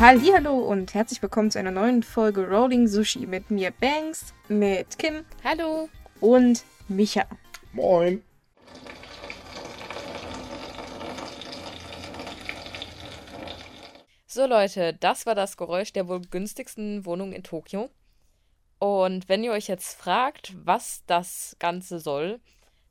[0.00, 5.24] Hallo und herzlich willkommen zu einer neuen Folge Rolling Sushi mit mir Banks, mit Kim
[5.44, 5.88] Hallo.
[6.20, 7.26] und Micha.
[7.72, 8.20] Moin.
[14.26, 17.88] So Leute, das war das Geräusch der wohl günstigsten Wohnung in Tokio.
[18.80, 22.40] Und wenn ihr euch jetzt fragt, was das Ganze soll,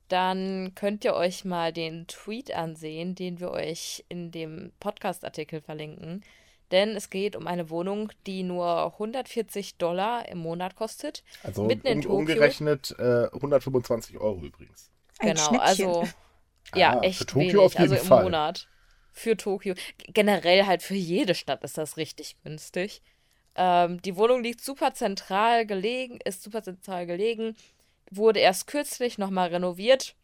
[0.08, 6.23] dann könnt ihr euch mal den Tweet ansehen, den wir euch in dem Podcast-Artikel verlinken.
[6.73, 11.23] Denn es geht um eine Wohnung, die nur 140 Dollar im Monat kostet.
[11.44, 12.18] Also Mitten in um, Tokio.
[12.18, 14.90] umgerechnet äh, 125 Euro übrigens.
[15.20, 16.04] Ein Genau, also
[16.76, 18.23] ja, Ah, echt für Tokio wenig, auf jeden also im Fall.
[18.23, 18.68] Monat.
[19.12, 19.76] Für Tokio.
[20.08, 23.04] Generell halt für jede Stadt ist das richtig günstig.
[23.55, 27.55] Ähm, die Wohnung liegt super zentral gelegen, ist super zentral gelegen,
[28.10, 30.16] wurde erst kürzlich nochmal renoviert.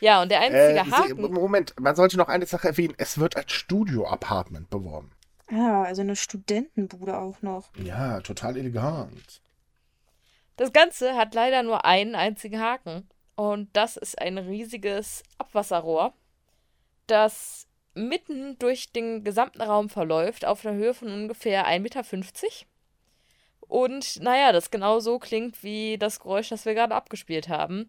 [0.00, 1.32] Ja, und der einzige Äh, Sie, Haken.
[1.32, 2.94] Moment, man sollte noch eine Sache erwähnen.
[2.98, 5.15] Es wird als Studio-Apartment beworben.
[5.48, 7.70] Ah, also eine Studentenbude auch noch.
[7.76, 9.40] Ja, total elegant.
[10.56, 13.08] Das Ganze hat leider nur einen einzigen Haken.
[13.36, 16.14] Und das ist ein riesiges Abwasserrohr,
[17.06, 22.02] das mitten durch den gesamten Raum verläuft, auf einer Höhe von ungefähr 1,50 Meter.
[23.60, 27.88] Und naja, das genau so klingt wie das Geräusch, das wir gerade abgespielt haben.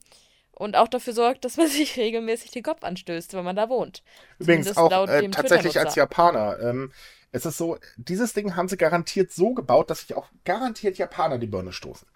[0.51, 4.03] Und auch dafür sorgt, dass man sich regelmäßig den Kopf anstößt, wenn man da wohnt.
[4.39, 5.95] Übrigens Zumindest auch laut äh, dem tatsächlich als.
[5.95, 6.59] Japaner.
[6.59, 6.91] Ähm,
[7.31, 11.37] es ist so, dieses Ding haben sie garantiert so gebaut, dass sich auch garantiert Japaner
[11.37, 12.07] die Birne stoßen.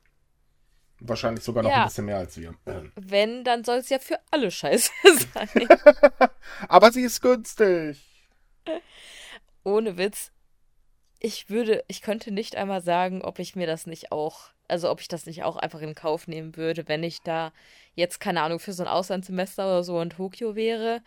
[1.04, 1.82] Wahrscheinlich sogar noch Ja.
[1.82, 2.54] ein bisschen mehr als wir.
[2.96, 4.92] Wenn, dann soll es ja für alle scheiße
[5.34, 5.50] sein.
[6.68, 8.00] Aber sie ist günstig.
[9.64, 10.32] ohne Witz,
[11.20, 15.02] ich würde, ich könnte nicht einmal sagen, ob ich mir das nicht auch, also ob
[15.02, 17.52] ich das nicht auch einfach in Kauf nehmen würde, wenn ich da
[17.94, 21.02] jetzt, keine Ahnung, für so ein Auslandssemester oder so in Tokio wäre.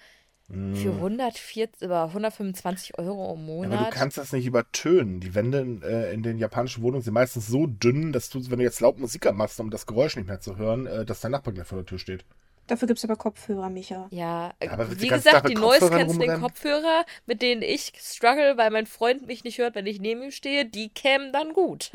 [0.47, 3.91] Für 140, über 125 Euro im Ja, aber du Monat.
[3.95, 5.21] kannst das nicht übertönen.
[5.21, 8.59] Die Wände in, äh, in den japanischen Wohnungen sind meistens so dünn, dass du, wenn
[8.59, 11.33] du jetzt laut Musik anmachst, um das Geräusch nicht mehr zu hören, äh, dass dein
[11.33, 12.27] Nachbar gleich vor der Tür steht.
[12.67, 14.07] Dafür gibt es aber Kopfhörer, Micha.
[14.11, 16.41] Ja, Aber wie gesagt, die Noise rumrennen?
[16.41, 20.31] Kopfhörer, mit denen ich struggle, weil mein Freund mich nicht hört, wenn ich neben ihm
[20.31, 21.91] stehe, die kämen dann gut.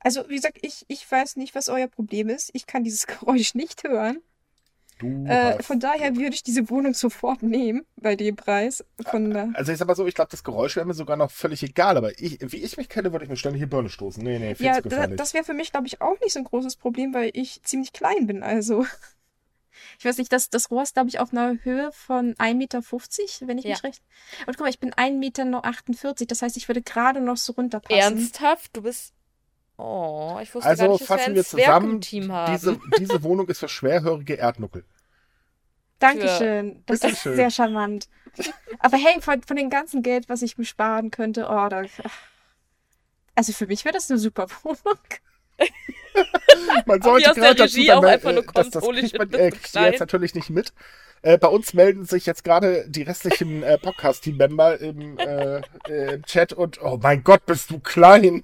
[0.00, 2.50] Also, wie gesagt, ich, ich weiß nicht, was euer Problem ist.
[2.54, 4.20] Ich kann dieses Geräusch nicht hören.
[4.98, 8.84] Du Äh, hast- von daher würde ich diese Wohnung sofort nehmen, bei dem Preis.
[9.10, 9.48] Von da.
[9.54, 11.96] Also ich sag mal so, ich glaube, das Geräusch wäre mir sogar noch völlig egal,
[11.96, 14.22] aber ich, wie ich mich kenne, würde ich mir ständig die Birne stoßen.
[14.22, 15.16] Nee, nee, viel Ja, zu da, gefährlich.
[15.16, 17.92] das wäre für mich, glaube ich, auch nicht so ein großes Problem, weil ich ziemlich
[17.92, 18.42] klein bin.
[18.42, 18.84] Also,
[20.00, 22.82] ich weiß nicht, das, das Rohr ist, glaube ich, auf einer Höhe von 1,50 Meter,
[23.48, 23.70] wenn ich Ja.
[23.70, 24.02] mich recht.
[24.46, 25.12] Und guck mal, ich bin 1,48
[26.10, 27.96] Meter, das heißt, ich würde gerade noch so runterpassen.
[28.00, 28.76] Ernsthaft?
[28.76, 29.12] Du bist.
[29.78, 32.52] Oh, ich wusste gar also nicht, dass wir fassen ein wir Zwerg zusammen, Team haben.
[32.52, 34.84] diese, diese Wohnung ist für schwerhörige Erdnuckel.
[36.00, 36.82] Dankeschön.
[36.86, 38.08] Das ist sehr charmant.
[38.80, 41.82] Aber hey, von, von dem ganzen Geld, was ich mir sparen könnte, oh, da.
[43.34, 44.98] Also für mich wäre das eine super Wohnung.
[46.86, 49.74] Man sollte gerade dazu sagen, auch einfach nur äh, das, das kriegt man äh, kriegt
[49.74, 50.72] jetzt natürlich nicht mit.
[51.22, 56.24] Äh, bei uns melden sich jetzt gerade die restlichen äh, Podcast-Team-Member im, äh, äh, im
[56.24, 58.42] Chat und oh mein Gott, bist du klein.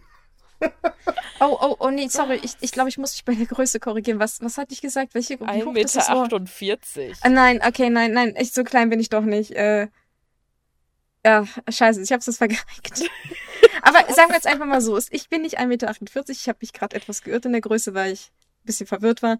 [1.41, 2.41] Oh, oh, oh, nee, sorry.
[2.43, 4.19] Ich, ich glaube, ich muss mich bei der Größe korrigieren.
[4.21, 5.15] Was, was hatte ich gesagt?
[5.15, 6.29] Welche, wie 1,48 hoch ist das Rohr?
[6.41, 7.19] Meter.
[7.23, 8.35] Ah, nein, okay, nein, nein.
[8.37, 9.51] Echt so klein bin ich doch nicht.
[9.51, 9.89] Äh,
[11.27, 12.63] ja, scheiße, ich hab's das vergeigt.
[13.83, 14.97] Aber sagen wir jetzt einfach mal so.
[15.11, 15.93] Ich bin nicht 1,48 Meter.
[16.29, 18.31] Ich habe mich gerade etwas geirrt in der Größe, weil ich
[18.63, 19.39] ein bisschen verwirrt war.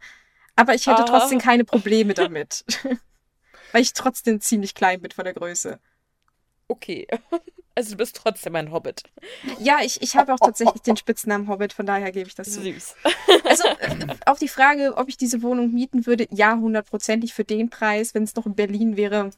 [0.57, 1.07] Aber ich hätte Ah.
[1.07, 2.65] trotzdem keine Probleme damit.
[3.73, 5.79] weil ich trotzdem ziemlich klein bin von der Größe.
[6.69, 7.07] Okay.
[7.77, 9.03] Also du bist trotzdem ein Hobbit.
[9.59, 12.63] Ja, ich, ich habe auch tatsächlich den Spitznamen Hobbit, von daher gebe ich das zu.
[12.63, 12.95] Süß.
[13.45, 17.71] Also äh, auf die Frage, ob ich diese Wohnung mieten würde, ja, hundertprozentig für den
[17.71, 19.31] Preis, wenn es noch in Berlin wäre.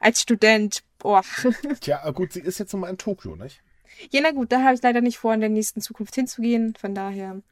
[0.00, 1.22] Als Student, boah.
[1.80, 3.62] Tja, äh, gut, sie ist jetzt nun mal in Tokio, nicht?
[4.10, 6.94] Ja, na gut, da habe ich leider nicht vor, in der nächsten Zukunft hinzugehen, von
[6.94, 7.42] daher.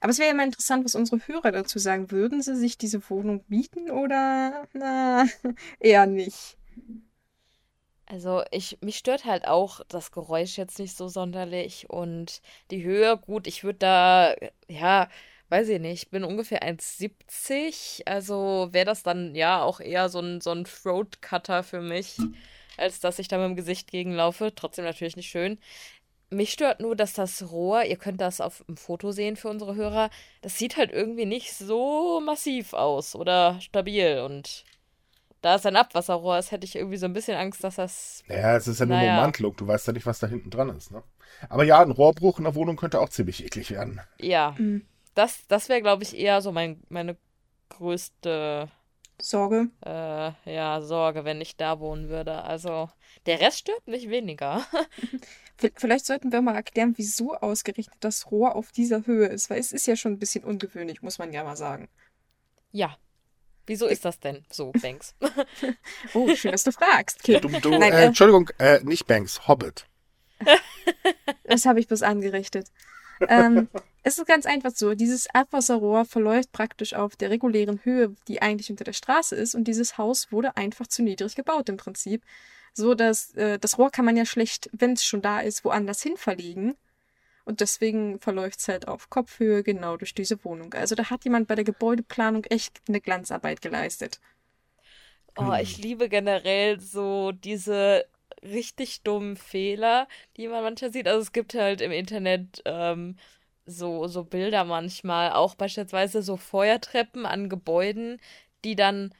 [0.00, 2.10] Aber es wäre ja mal interessant, was unsere Hörer dazu sagen.
[2.10, 5.26] Würden sie sich diese Wohnung mieten oder na,
[5.80, 6.56] eher nicht?
[8.12, 13.16] Also ich, mich stört halt auch das Geräusch jetzt nicht so sonderlich und die Höhe,
[13.16, 14.34] gut, ich würde da,
[14.68, 15.08] ja,
[15.48, 20.20] weiß ich nicht, ich bin ungefähr 1,70, also wäre das dann ja auch eher so
[20.20, 22.18] ein, so ein Throat Cutter für mich,
[22.76, 24.54] als dass ich da mit dem Gesicht gegenlaufe.
[24.54, 25.58] Trotzdem natürlich nicht schön.
[26.28, 29.74] Mich stört nur, dass das Rohr, ihr könnt das auf dem Foto sehen für unsere
[29.74, 30.10] Hörer,
[30.42, 34.64] das sieht halt irgendwie nicht so massiv aus oder stabil und
[35.42, 38.24] da es ein Abwasserrohr ist, hätte ich irgendwie so ein bisschen Angst, dass das.
[38.28, 39.10] Ja, es ist ja nur eine Naja.
[39.10, 39.54] Ummantelung.
[39.56, 41.02] Du weißt ja nicht, was da hinten dran ist, ne?
[41.48, 44.00] Aber ja, ein Rohrbruch in der Wohnung könnte auch ziemlich eklig werden.
[44.18, 44.86] Ja, Mhm.
[45.14, 47.16] das, das wäre, glaube ich, eher so mein, meine
[47.70, 48.70] größte
[49.20, 49.70] Sorge.
[49.84, 52.42] Äh, ja, Sorge, wenn ich da wohnen würde.
[52.44, 52.90] Also,
[53.26, 54.64] der Rest stört mich weniger.
[55.76, 59.72] Vielleicht sollten wir mal erklären, wieso ausgerechnet das Rohr auf dieser Höhe ist, weil es
[59.72, 61.88] ist ja schon ein bisschen ungewöhnlich, muss man ja mal sagen.
[62.72, 62.96] Ja.
[63.72, 65.14] Wieso ist das denn so, Banks?
[66.12, 67.20] Oh, schön, dass du fragst.
[67.20, 67.40] Okay.
[67.40, 69.86] Du, du, Nein, äh, äh, Entschuldigung, äh, nicht Banks, Hobbit.
[71.44, 72.68] Das habe ich bloß angerichtet.
[73.28, 73.68] Ähm,
[74.02, 74.94] es ist ganz einfach so.
[74.94, 79.54] Dieses Abwasserrohr verläuft praktisch auf der regulären Höhe, die eigentlich unter der Straße ist.
[79.54, 82.22] Und dieses Haus wurde einfach zu niedrig gebaut im Prinzip.
[82.74, 86.02] So dass äh, das Rohr kann man ja schlecht, wenn es schon da ist, woanders
[86.02, 86.74] hin verlegen.
[87.44, 90.74] Und deswegen verläuft es halt auf Kopfhöhe genau durch diese Wohnung.
[90.74, 94.20] Also da hat jemand bei der Gebäudeplanung echt eine Glanzarbeit geleistet.
[95.36, 98.04] Oh, ich liebe generell so diese
[98.42, 100.06] richtig dummen Fehler,
[100.36, 101.08] die man manchmal sieht.
[101.08, 103.16] Also es gibt halt im Internet ähm,
[103.66, 108.20] so, so Bilder manchmal, auch beispielsweise so Feuertreppen an Gebäuden,
[108.64, 109.14] die dann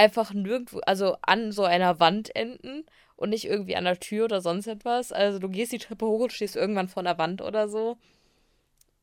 [0.00, 2.86] einfach nirgendwo, also an so einer Wand enden
[3.16, 5.12] und nicht irgendwie an der Tür oder sonst etwas.
[5.12, 7.98] Also du gehst die Treppe hoch und stehst irgendwann vor einer Wand oder so.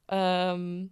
[0.07, 0.89] Ähm,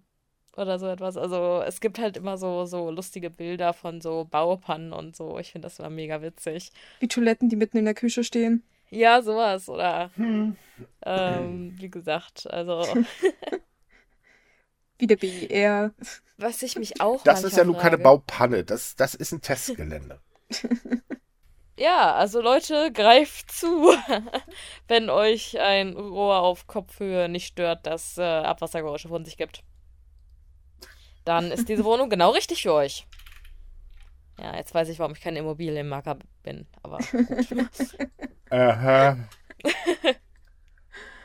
[0.56, 1.18] oder so etwas.
[1.18, 5.40] Also es gibt halt immer so, so lustige Bilder von so Baupannen und so.
[5.40, 6.72] Ich finde das immer mega witzig.
[7.00, 8.62] Wie Toiletten, die mitten in der Küche stehen.
[8.92, 9.68] Ja, sowas.
[9.68, 10.12] Oder
[11.04, 12.84] ähm, wie gesagt, also
[14.98, 15.94] Wie der BER.
[16.38, 17.98] was ich mich auch Das ist ja nun keine.
[17.98, 20.20] Baupanne, das, das ist ein Testgelände.
[21.78, 23.94] Ja, also Leute, greift zu,
[24.88, 29.62] wenn euch ein Rohr auf Kopfhöhe nicht stört, das äh, Abwassergeräusche von sich gibt.
[31.26, 33.06] Dann ist diese Wohnung genau richtig für euch.
[34.40, 37.98] Ja, jetzt weiß ich, warum ich kein Immobilienmakler bin, aber gut.
[38.50, 39.18] Aha.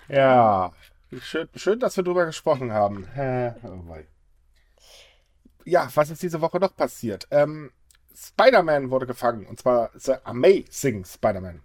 [0.08, 0.72] ja,
[1.22, 3.06] schön, schön, dass wir drüber gesprochen haben.
[3.16, 3.96] Äh, oh
[5.64, 7.26] ja, was ist diese Woche noch passiert?
[7.30, 7.70] Ähm,
[8.14, 11.62] Spider-Man wurde gefangen, und zwar The Amazing Spider-Man.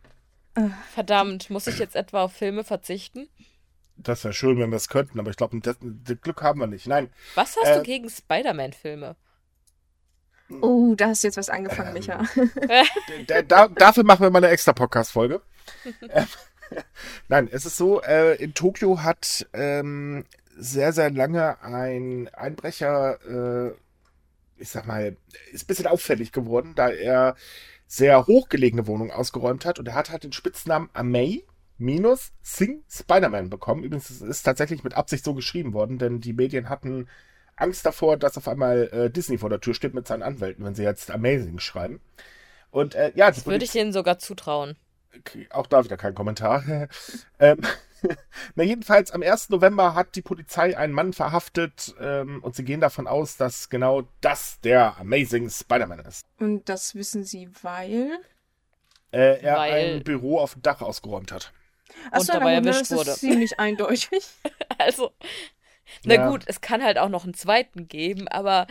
[0.93, 3.27] Verdammt, muss ich jetzt etwa auf Filme verzichten?
[3.97, 6.67] Das wäre schön, wenn wir es könnten, aber ich glaube, das, das Glück haben wir
[6.67, 6.87] nicht.
[6.87, 9.15] Nein, Was hast Äh, du gegen Spider-Man-Filme?
[10.61, 12.23] Oh, da hast du jetzt was angefangen, Ähm, Micha.
[13.27, 15.41] Da, da, dafür machen wir mal eine extra Podcast-Folge.
[17.27, 20.25] Nein, es ist so, äh, in Tokio hat ähm,
[20.57, 23.73] sehr, sehr lange ein Einbrecher, äh,
[24.57, 25.17] ich sag mal,
[25.51, 27.35] ist ein bisschen auffällig geworden, da er
[27.87, 31.43] sehr hochgelegene Wohnungen ausgeräumt hat und er hat halt den Spitznamen Amei
[31.77, 33.83] minus Sing Spider-Man bekommen.
[33.83, 37.07] Übrigens es ist tatsächlich mit Absicht so geschrieben worden, denn die Medien hatten
[37.55, 40.75] Angst davor, dass auf einmal äh, Disney vor der Tür steht mit seinen Anwälten, wenn
[40.75, 42.01] sie jetzt Amazing schreiben.
[42.71, 44.75] Und äh, ja, die Das würde ich denen sogar zutrauen.
[45.51, 46.63] Auch da wieder kein Kommentar.
[47.39, 47.59] ähm,
[48.55, 49.49] na, jedenfalls, am 1.
[49.49, 54.03] November hat die Polizei einen Mann verhaftet ähm, und sie gehen davon aus, dass genau
[54.21, 56.25] das der Amazing Spider-Man ist.
[56.39, 58.19] Und das wissen sie, weil.
[59.11, 61.51] Äh, er Weil- ein Büro auf dem Dach ausgeräumt hat.
[62.11, 63.11] Achso, dabei gut, ne, erwischt das wurde.
[63.11, 64.09] ist ziemlich eindeutig.
[64.77, 65.11] Also,
[66.03, 66.29] na Ja.
[66.29, 68.67] gut, es kann halt auch noch einen zweiten geben, aber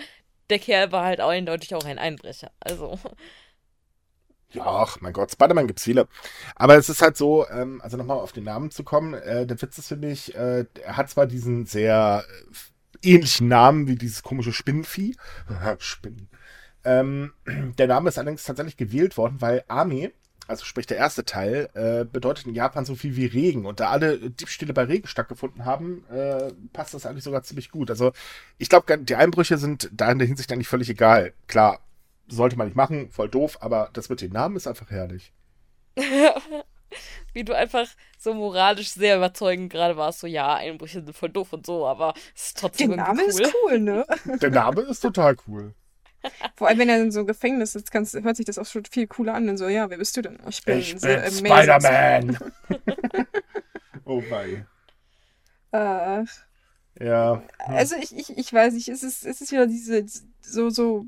[0.50, 2.50] der Kerl war halt eindeutig auch ein Einbrecher.
[2.60, 2.98] Also,
[4.54, 6.06] Ja, ach mein Gott, Spider-Man gibt's viele.
[6.54, 9.60] Aber es ist halt so, ähm, also nochmal auf den Namen zu kommen, äh, der
[9.60, 12.24] Witz ist für mich, äh, er hat zwar diesen sehr
[13.02, 15.16] äh, ähnlichen Namen wie dieses komische Spinnenvieh.
[15.78, 16.28] Spinnen.
[16.84, 17.32] Ähm,
[17.78, 20.12] der Name ist allerdings tatsächlich gewählt worden, weil Ame,
[20.46, 23.66] also sprich der erste Teil, äh, bedeutet in Japan so viel wie Regen.
[23.66, 27.90] Und da alle Diebstähle bei Regen stattgefunden haben, äh, passt das eigentlich sogar ziemlich gut.
[27.90, 28.12] Also
[28.58, 31.32] ich glaube, die Einbrüche sind da in der Hinsicht eigentlich völlig egal.
[31.48, 31.80] Klar,
[32.28, 35.32] sollte man nicht machen, voll doof, aber das mit den Namen ist einfach herrlich.
[37.32, 37.88] wie du einfach
[38.18, 42.14] so moralisch sehr überzeugend gerade warst, so ja, Einbrüche sind voll doof und so, aber
[42.34, 43.72] es ist trotzdem Der Name irgendwie ist cool.
[43.72, 44.06] cool, ne?
[44.40, 45.74] Der Name ist total cool.
[46.56, 48.84] Vor allem, wenn er in so einem Gefängnis ist, kannst, hört sich das auch schon
[48.86, 49.46] viel cooler an.
[49.48, 50.38] Und so, ja, wer bist du denn?
[50.48, 52.38] Ich bin, Ich bin Spider-Man.
[54.06, 54.64] oh wei.
[55.72, 56.24] Äh,
[57.04, 57.42] Ja.
[57.58, 60.06] also ich, ich, ich weiß nicht, es ist, es ist wieder diese
[60.40, 61.04] so, so,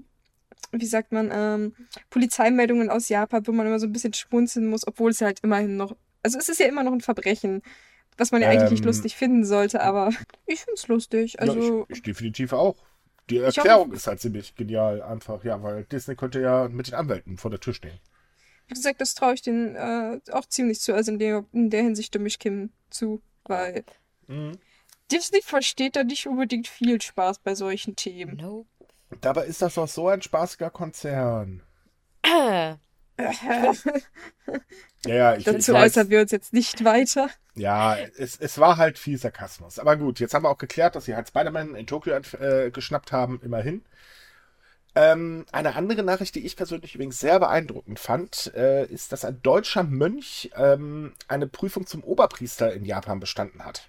[0.72, 1.74] wie sagt man, ähm,
[2.10, 5.76] Polizeimeldungen aus Japan, wo man immer so ein bisschen schmunzeln muss, obwohl es halt immerhin
[5.76, 7.62] noch, also es ist ja immer noch ein Verbrechen,
[8.18, 8.86] was man ja eigentlich nicht Ähm.
[8.86, 10.10] lustig finden sollte, aber
[10.46, 11.40] ich find's lustig.
[11.40, 12.76] Also, ja, ich, ich definitiv auch.
[13.30, 16.94] Die hoffe- Erklärung ist halt ziemlich genial, einfach, ja, weil Disney könnte ja mit den
[16.94, 17.98] Anwälten vor der Tür stehen.
[18.68, 21.82] wie gesagt, das traue ich denen äh, auch ziemlich zu, also in der, in der
[21.82, 23.84] Hinsicht stimme ich Kim zu, weil
[24.28, 24.52] Mhm.
[25.12, 28.36] Disney versteht da nicht unbedingt viel Spaß bei solchen Themen.
[28.38, 28.66] Nope.
[29.20, 31.62] Dabei ist das doch so ein spaßiger Konzern.
[35.06, 37.30] Ja, ja, ich, ich Dazu weiß, äußern wir uns jetzt nicht weiter.
[37.54, 39.78] ja es, es war halt viel Sarkasmus.
[39.78, 43.12] Aber gut, jetzt haben wir auch geklärt, dass sie halt Spider-Man in Tokio äh, geschnappt
[43.12, 43.84] haben, immerhin.
[44.94, 49.42] Ähm, eine andere Nachricht, die ich persönlich übrigens sehr beeindruckend fand, äh, ist, dass ein
[49.42, 53.88] deutscher Mönch ähm, eine Prüfung zum Oberpriester in Japan bestanden hat.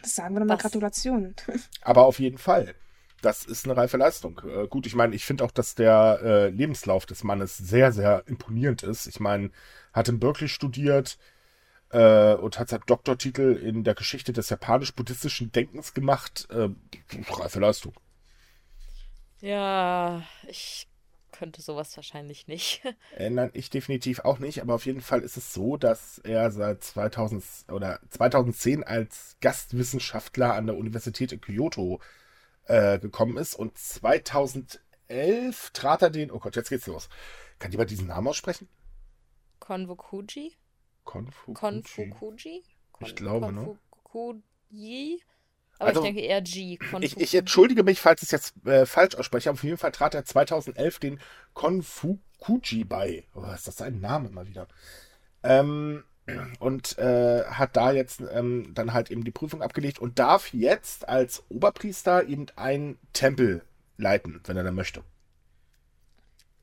[0.00, 0.58] Das sagen wir nochmal?
[0.58, 1.34] Gratulation.
[1.82, 2.74] Aber auf jeden Fall.
[3.20, 4.40] Das ist eine reife Leistung.
[4.46, 8.22] Äh, gut, ich meine, ich finde auch, dass der äh, Lebenslauf des Mannes sehr, sehr
[8.26, 9.06] imponierend ist.
[9.06, 9.50] Ich meine,
[9.92, 11.18] hat in Berkeley studiert
[11.90, 16.46] äh, und hat seinen Doktortitel in der Geschichte des japanisch-buddhistischen Denkens gemacht.
[16.50, 16.68] Äh,
[17.30, 17.94] reife Leistung.
[19.40, 20.86] Ja, ich
[21.32, 22.82] könnte sowas wahrscheinlich nicht.
[23.16, 26.52] Äh, nein, ich definitiv auch nicht, aber auf jeden Fall ist es so, dass er
[26.52, 32.27] seit 2000 oder 2010 als Gastwissenschaftler an der Universität in Kyoto äh,
[33.00, 37.08] gekommen ist und 2011 trat er den, oh Gott, jetzt geht's los.
[37.58, 38.68] Kann jemand diesen Namen aussprechen?
[39.58, 40.56] Konfukuji?
[41.04, 41.54] Konfukuji.
[41.54, 42.62] Konfukuji?
[43.00, 43.78] Ich glaube, ne?
[44.02, 45.22] Konfukuji?
[45.78, 46.78] Aber Also, ich denke eher G.
[47.00, 49.92] Ich, ich entschuldige mich, falls ich es jetzt äh, falsch ausspreche, aber auf jeden Fall
[49.92, 51.20] trat er 2011 den
[51.54, 53.26] Konfukuji bei.
[53.34, 54.66] Oh, ist das ein Name mal wieder?
[55.44, 56.02] Ähm,
[56.58, 61.08] und äh, hat da jetzt ähm, dann halt eben die Prüfung abgelegt und darf jetzt
[61.08, 63.62] als Oberpriester eben einen Tempel
[63.96, 65.02] leiten, wenn er da möchte.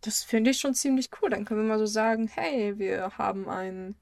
[0.02, 1.30] Das finde ich schon ziemlich cool.
[1.30, 3.96] Dann können wir mal so sagen, hey, wir haben einen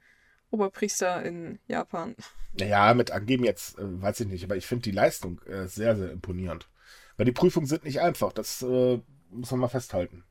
[0.52, 2.16] Oberpriester in Japan.
[2.60, 5.96] Naja, mit angeben jetzt, äh, weiß ich nicht, aber ich finde die Leistung äh, sehr,
[5.96, 6.70] sehr imponierend.
[7.18, 10.24] Weil die Prüfungen sind nicht einfach, das äh, muss man mal festhalten.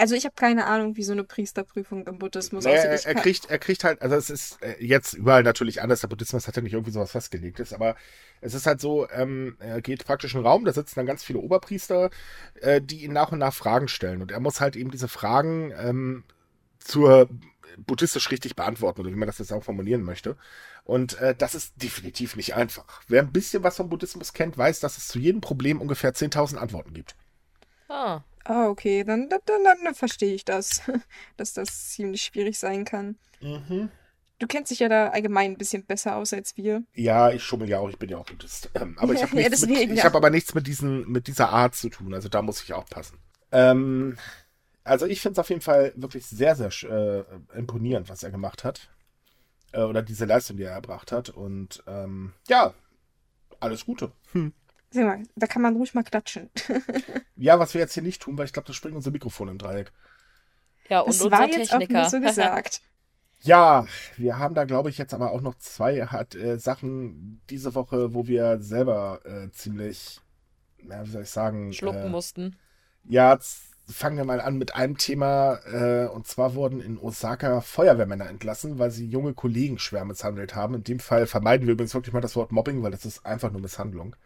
[0.00, 3.04] Also ich habe keine Ahnung, wie so eine Priesterprüfung im Buddhismus Naja, aussieht.
[3.04, 6.00] er, er kriegt, er kriegt halt, also es ist äh, jetzt überall natürlich anders.
[6.00, 7.96] Der Buddhismus hat ja nicht irgendwie sowas festgelegtes, aber
[8.40, 11.22] es ist halt so, ähm, er geht praktisch in einen Raum, da sitzen dann ganz
[11.22, 12.08] viele Oberpriester,
[12.62, 14.22] äh, die ihn nach und nach Fragen stellen.
[14.22, 16.24] Und er muss halt eben diese Fragen ähm,
[16.78, 17.28] zur
[17.76, 20.36] buddhistisch richtig beantworten, oder wie man das jetzt auch formulieren möchte.
[20.84, 23.02] Und äh, das ist definitiv nicht einfach.
[23.06, 26.56] Wer ein bisschen was vom Buddhismus kennt, weiß, dass es zu jedem Problem ungefähr 10.000
[26.56, 27.16] Antworten gibt.
[27.88, 30.82] Ah, Ah, okay, dann, dann, dann, verstehe ich das,
[31.36, 33.16] dass das ziemlich schwierig sein kann.
[34.40, 36.82] Du kennst dich ja da allgemein ein bisschen besser aus als wir.
[36.94, 38.68] Ja, ich schummel ja auch, ich bin ja auch Buddhist.
[38.80, 42.12] Ähm, aber ich habe Ja, hab aber nichts mit, diesen, mit dieser Art zu tun.
[42.12, 43.18] Also da muss ich aufpassen.
[43.52, 44.18] Ähm,
[44.82, 47.24] also ich finde es auf jeden Fall wirklich sehr, sehr äh,
[47.56, 48.90] imponierend, was er gemacht hat.
[49.70, 51.28] Äh, oder diese Leistung, die er erbracht hat.
[51.28, 52.74] Und ähm, ja,
[53.60, 54.10] alles Gute.
[54.32, 54.52] Hm.
[54.90, 56.50] Sieh mal, da kann man ruhig mal klatschen.
[57.36, 59.56] Ja, was wir jetzt hier nicht tun, weil ich glaube, da springt unser Mikrofon im
[59.58, 59.92] Dreieck.
[60.88, 62.00] ja, und Das unser war jetzt auch Techniker.
[62.02, 62.82] nur so gesagt.
[63.42, 67.74] Ja, wir haben da, glaube ich, jetzt aber auch noch zwei hat, äh, Sachen diese
[67.74, 70.20] Woche, wo wir selber äh, ziemlich,
[70.82, 72.56] ja, wie soll ich sagen, Schlucken äh, mussten.
[73.04, 73.38] Ja,
[73.86, 75.54] fangen wir mal an mit einem Thema.
[75.66, 80.74] Äh, und zwar wurden in Osaka Feuerwehrmänner entlassen, weil sie junge Kollegen schwer misshandelt haben.
[80.74, 83.50] In dem Fall vermeiden wir übrigens wirklich mal das Wort Mobbing, weil das ist einfach
[83.50, 84.16] nur Misshandlung.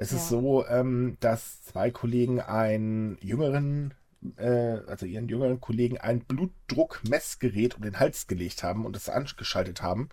[0.00, 0.38] Es ist Ja.
[0.38, 3.92] so, ähm, dass zwei Kollegen einen jüngeren,
[4.36, 9.82] äh, also ihren jüngeren Kollegen ein Blutdruckmessgerät um den Hals gelegt haben und es angeschaltet
[9.82, 10.08] haben.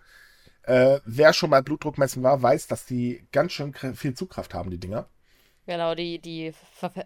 [0.64, 4.78] Äh, wer schon mal Blutdruckmessen war, weiß, dass die ganz schön viel Zugkraft haben, die
[4.78, 5.08] Dinger.
[5.68, 6.54] Genau, die, die,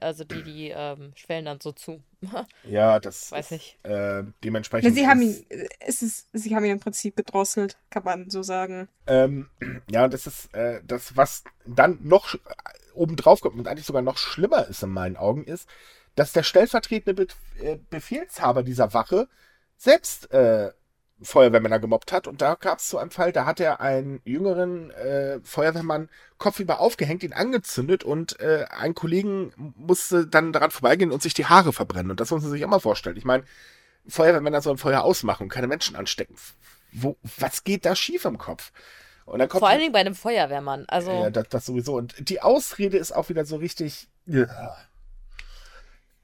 [0.01, 2.01] also die, die ähm, schwellen dann so zu.
[2.63, 3.77] Ja, das Weiß nicht.
[3.85, 4.89] Äh, dementsprechend.
[4.89, 8.31] Na, sie haben ihn, äh, es ist, sie haben ihn im Prinzip gedrosselt, kann man
[8.31, 8.87] so sagen.
[9.09, 9.51] Ähm,
[9.91, 12.37] ja, das ist äh, das, was dann noch
[12.95, 15.69] obendrauf kommt und eigentlich sogar noch schlimmer ist in meinen Augen, ist,
[16.15, 17.27] dass der stellvertretende Be
[17.61, 19.27] äh, Befehlshaber dieser Wache
[19.77, 20.71] selbst äh,
[21.23, 22.27] Feuerwehrmänner gemobbt hat.
[22.27, 26.81] Und da gab es so einen Fall, da hat er einen jüngeren äh, Feuerwehrmann kopfüber
[26.81, 31.73] aufgehängt, ihn angezündet und äh, ein Kollegen musste dann daran vorbeigehen und sich die Haare
[31.73, 32.11] verbrennen.
[32.11, 33.17] Und das muss man sich auch mal vorstellen.
[33.17, 33.45] Ich meine,
[34.07, 36.37] Feuerwehrmänner sollen Feuer ausmachen und keine Menschen anstecken.
[36.93, 38.73] Wo, was geht da schief im Kopf?
[39.25, 40.85] Und dann kommt Vor allen Dingen bei einem Feuerwehrmann.
[40.89, 41.97] Also, ja, das, das sowieso.
[41.97, 44.09] Und die Ausrede ist auch wieder so richtig.
[44.27, 44.77] Ja.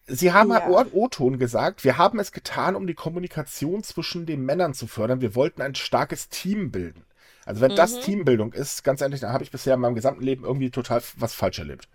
[0.08, 0.68] Sie haben Ja.
[0.92, 5.20] O-Ton gesagt, wir haben es getan, um die Kommunikation zwischen den Männern zu fördern.
[5.20, 7.04] Wir wollten ein starkes Team bilden.
[7.46, 8.00] Also wenn das Mhm.
[8.00, 11.34] Teambildung ist, ganz ehrlich, dann habe ich bisher in meinem gesamten Leben irgendwie total was
[11.34, 11.88] falsch erlebt.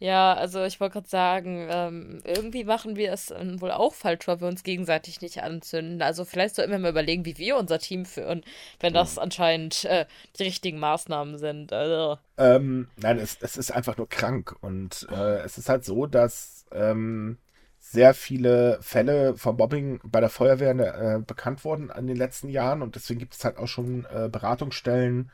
[0.00, 4.28] ja, also ich wollte gerade sagen, ähm, irgendwie machen wir es ähm, wohl auch falsch,
[4.28, 6.02] weil wir uns gegenseitig nicht anzünden.
[6.02, 8.44] Also vielleicht sollten wir mal überlegen, wie wir unser Team führen,
[8.78, 10.06] wenn das anscheinend äh,
[10.38, 11.72] die richtigen Maßnahmen sind.
[11.72, 14.54] Also, Ähm, nein, es, es ist einfach nur krank.
[14.60, 17.38] Und äh, es ist halt so, dass ähm,
[17.78, 22.82] sehr viele Fälle von Mobbing bei der Feuerwehr äh, bekannt wurden in den letzten Jahren.
[22.82, 25.30] Und deswegen gibt es halt auch schon äh, Beratungsstellen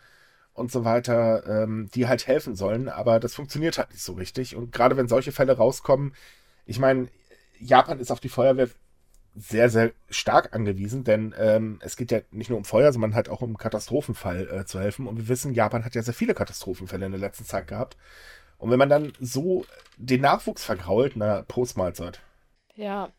[0.52, 2.88] und so weiter, ähm, die halt helfen sollen.
[2.88, 4.56] Aber das funktioniert halt nicht so richtig.
[4.56, 6.14] Und gerade wenn solche Fälle rauskommen,
[6.66, 7.08] ich meine,
[7.58, 8.68] Japan ist auf die Feuerwehr
[9.36, 13.28] sehr, sehr stark angewiesen, denn ähm, es geht ja nicht nur um Feuer, sondern halt
[13.28, 15.08] auch um Katastrophenfall äh, zu helfen.
[15.08, 17.96] Und wir wissen, Japan hat ja sehr viele Katastrophenfälle in der letzten Zeit gehabt.
[18.58, 19.64] Und wenn man dann so
[19.96, 22.20] den Nachwuchs vergrault, na, Postmahlzeit.
[22.74, 23.10] Ja.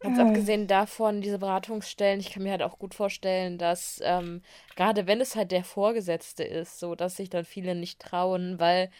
[0.00, 4.42] Ganz abgesehen davon, diese Beratungsstellen, ich kann mir halt auch gut vorstellen, dass ähm,
[4.74, 8.90] gerade wenn es halt der Vorgesetzte ist, so dass sich dann viele nicht trauen, weil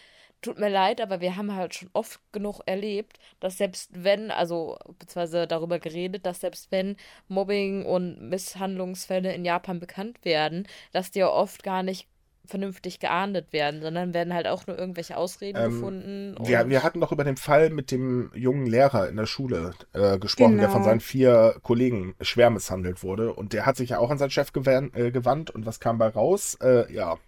[0.43, 4.77] tut mir leid, aber wir haben halt schon oft genug erlebt, dass selbst wenn, also
[4.99, 6.97] beziehungsweise darüber geredet, dass selbst wenn
[7.29, 12.09] Mobbing und Misshandlungsfälle in Japan bekannt werden, dass die ja oft gar nicht
[12.45, 16.37] vernünftig geahndet werden, sondern werden halt auch nur irgendwelche Ausreden Ähm, gefunden.
[16.41, 19.75] Wir, und- wir hatten doch über den Fall mit dem jungen Lehrer in der Schule
[19.93, 20.91] äh, gesprochen, der von Genau.
[20.91, 23.33] seinen vier Kollegen schwer misshandelt wurde.
[23.35, 25.51] Und der hat sich ja auch an seinen Chef gewan- äh, gewandt.
[25.51, 26.57] Und was kam bei raus?
[26.61, 27.19] Äh, ja,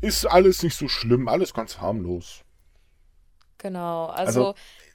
[0.00, 2.42] ist alles nicht so schlimm, alles ganz harmlos.
[3.58, 4.54] Genau, also, Also,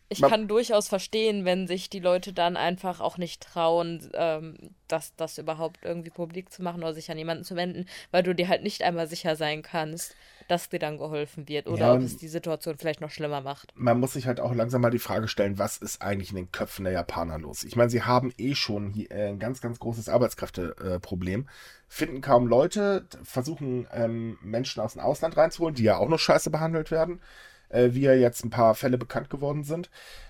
[0.09, 4.55] ich man- kann durchaus verstehen, wenn sich die Leute dann einfach auch nicht trauen, ähm,
[4.87, 8.33] das, das überhaupt irgendwie publik zu machen oder sich an jemanden zu wenden, weil du
[8.33, 10.15] dir halt nicht einmal sicher sein kannst,
[10.47, 13.73] dass dir dann geholfen wird oder Ja, ob es die Situation vielleicht noch schlimmer macht.
[13.75, 16.51] Man muss sich halt auch langsam mal die Frage stellen, was ist eigentlich in den
[16.53, 17.65] Köpfen der Japaner los?
[17.65, 21.49] Ich meine, sie haben eh schon hier äh, ein ganz, ganz großes Arbeitskräfteproblem.
[21.89, 26.49] Finden kaum Leute, versuchen ähm, Menschen aus dem Ausland reinzuholen, die ja auch noch scheiße
[26.49, 27.21] behandelt werden,
[27.69, 29.89] äh, wie ja jetzt ein paar Fälle bekannt geworden sind.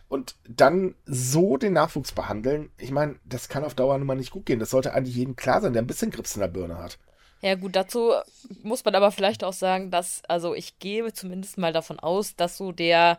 [0.10, 4.32] Und dann so den Nachwuchs behandeln, ich meine, das kann auf Dauer nun mal nicht
[4.32, 4.60] gut gehen.
[4.60, 6.98] Das sollte eigentlich jedem klar sein, der ein bisschen Grips in der Birne hat.
[7.42, 8.14] Ja, gut, dazu
[8.64, 12.58] muss man aber vielleicht auch sagen, dass, also ich gehe zumindest mal davon aus, dass
[12.58, 13.18] so der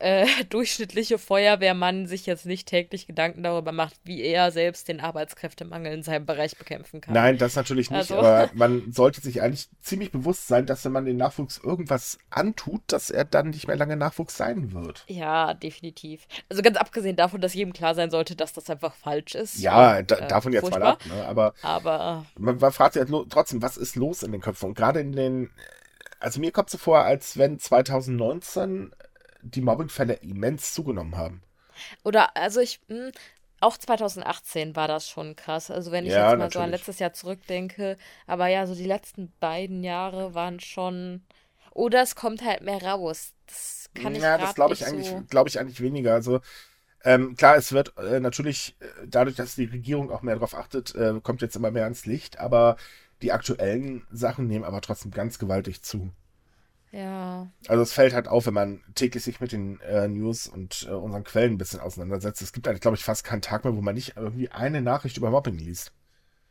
[0.00, 5.92] äh, durchschnittliche Feuerwehrmann sich jetzt nicht täglich Gedanken darüber macht, wie er selbst den Arbeitskräftemangel
[5.92, 7.14] in seinem Bereich bekämpfen kann.
[7.14, 10.92] Nein, das natürlich nicht, Also- aber man sollte sich eigentlich ziemlich bewusst sein, dass wenn
[10.92, 15.04] man den Nachwuchs irgendwas antut, dass er dann nicht mehr lange Nachwuchs sein wird.
[15.06, 16.26] Ja, definitiv.
[16.48, 19.58] Also ganz abgesehen davon, dass jedem klar sein sollte, dass das einfach falsch ist.
[19.58, 20.92] Ja, und, da, äh, davon jetzt mal furchtbar.
[20.94, 21.26] ab, ne?
[21.26, 24.70] aber Aber man, man fragt sich halt trotzdem, was ist los in den Köpfen?
[24.70, 25.50] Und gerade in den,
[26.18, 28.92] also mir kommt so vor, als wenn 2019
[29.42, 31.42] die Mobbingfälle immens zugenommen haben.
[32.04, 33.10] Oder, also ich, mh,
[33.60, 35.70] auch 2018 war das schon krass.
[35.70, 36.70] Also wenn ich Ja, jetzt mal so an natürlich.
[36.70, 37.96] letztes Jahr zurückdenke.
[38.26, 41.22] Aber ja, so die letzten beiden Jahre waren schon.
[41.72, 43.34] Oder es kommt halt mehr raus.
[43.46, 45.24] Das kann ich ja, das glaube ich eigentlich, so.
[45.28, 46.14] glaube ich eigentlich weniger.
[46.14, 46.40] Also
[47.04, 50.94] ähm, klar, es wird äh, natürlich äh, dadurch, dass die Regierung auch mehr darauf achtet,
[50.96, 52.40] äh, kommt jetzt immer mehr ans Licht.
[52.40, 52.76] Aber
[53.22, 56.12] die aktuellen Sachen nehmen aber trotzdem ganz gewaltig zu.
[56.92, 57.48] Ja.
[57.68, 60.92] Also es fällt halt auf, wenn man täglich sich mit den äh, News und äh,
[60.92, 62.42] unseren Quellen ein bisschen auseinandersetzt.
[62.42, 65.16] Es gibt eigentlich, glaube ich, fast keinen Tag mehr, wo man nicht irgendwie eine Nachricht
[65.16, 65.92] über Mobbing liest.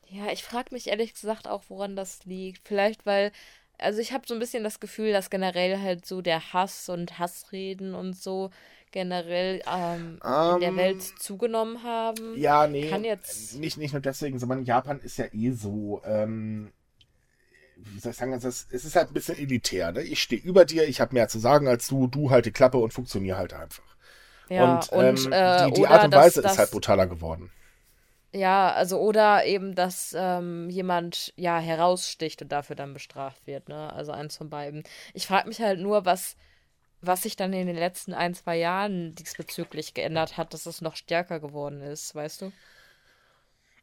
[0.08, 2.68] Ja, ich frage mich ehrlich gesagt auch, woran das liegt.
[2.68, 3.32] Vielleicht, weil,
[3.78, 7.20] also ich habe so ein bisschen das Gefühl, dass generell halt so der Hass und
[7.20, 8.50] Hassreden und so
[8.92, 12.36] generell ähm, in der Ähm, Welt zugenommen haben.
[12.38, 16.72] Ja, nee, Kann jetzt- nicht, nicht nur deswegen, sondern Japan ist ja eh so, ähm,
[17.86, 19.92] wie soll ich sagen, also es, ist halt ein bisschen elitär.
[19.92, 20.02] Ne?
[20.02, 22.78] Ich stehe über dir, ich habe mehr zu sagen als du, du halt die Klappe
[22.78, 23.84] und funktionier halt einfach.
[24.50, 27.52] Ja, und und, ähm, äh, die, die Art und Weise das, ist halt brutaler geworden.
[28.32, 33.92] Ja, also oder eben, dass ähm, jemand ja heraussticht und dafür dann bestraft wird, ne?
[33.94, 34.84] Also eins von beiden.
[35.14, 36.36] Ich frage mich halt nur, was,
[37.02, 40.96] was sich dann in den letzten ein, zwei Jahren diesbezüglich geändert hat, dass es noch
[40.96, 42.52] stärker geworden ist, weißt du?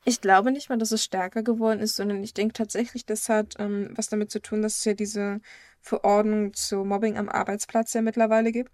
[0.08, 3.54] Ich glaube nicht mal, dass es stärker geworden ist, sondern ich denke tatsächlich, das hat
[3.58, 5.40] ähm, was damit zu tun, dass es ja diese
[5.80, 8.70] Verordnung zu Mobbing am Arbeitsplatz ja mittlerweile gibt.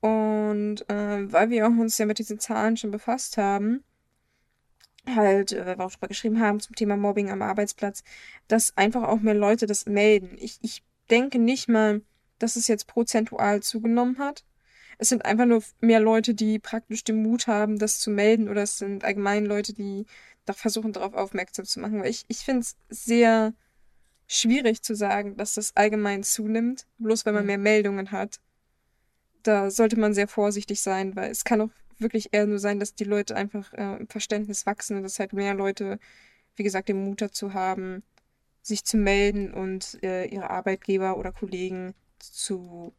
[0.00, 3.82] Und äh, weil wir uns ja mit diesen Zahlen schon befasst haben,
[5.08, 8.04] halt, äh, weil wir auch drüber geschrieben haben zum Thema Mobbing am Arbeitsplatz,
[8.46, 10.36] dass einfach auch mehr Leute das melden.
[10.38, 12.02] Ich, ich denke nicht mal,
[12.38, 14.44] dass es jetzt prozentual zugenommen hat.
[14.98, 18.62] Es sind einfach nur mehr Leute, die praktisch den Mut haben, das zu melden, oder
[18.62, 20.06] es sind allgemein Leute, die
[20.44, 22.00] da versuchen, darauf aufmerksam zu machen.
[22.00, 23.54] Weil ich, ich finde es sehr
[24.26, 27.46] schwierig zu sagen, dass das allgemein zunimmt, bloß weil man Mhm.
[27.46, 28.40] mehr Meldungen hat.
[29.42, 32.94] Da sollte man sehr vorsichtig sein, weil es kann auch wirklich eher nur sein, dass
[32.94, 35.98] die Leute einfach äh, im Verständnis wachsen und dass halt mehr Leute,
[36.56, 38.02] wie gesagt, den Mut dazu haben,
[38.62, 42.94] sich zu melden und äh, ihre Arbeitgeber oder Kollegen zu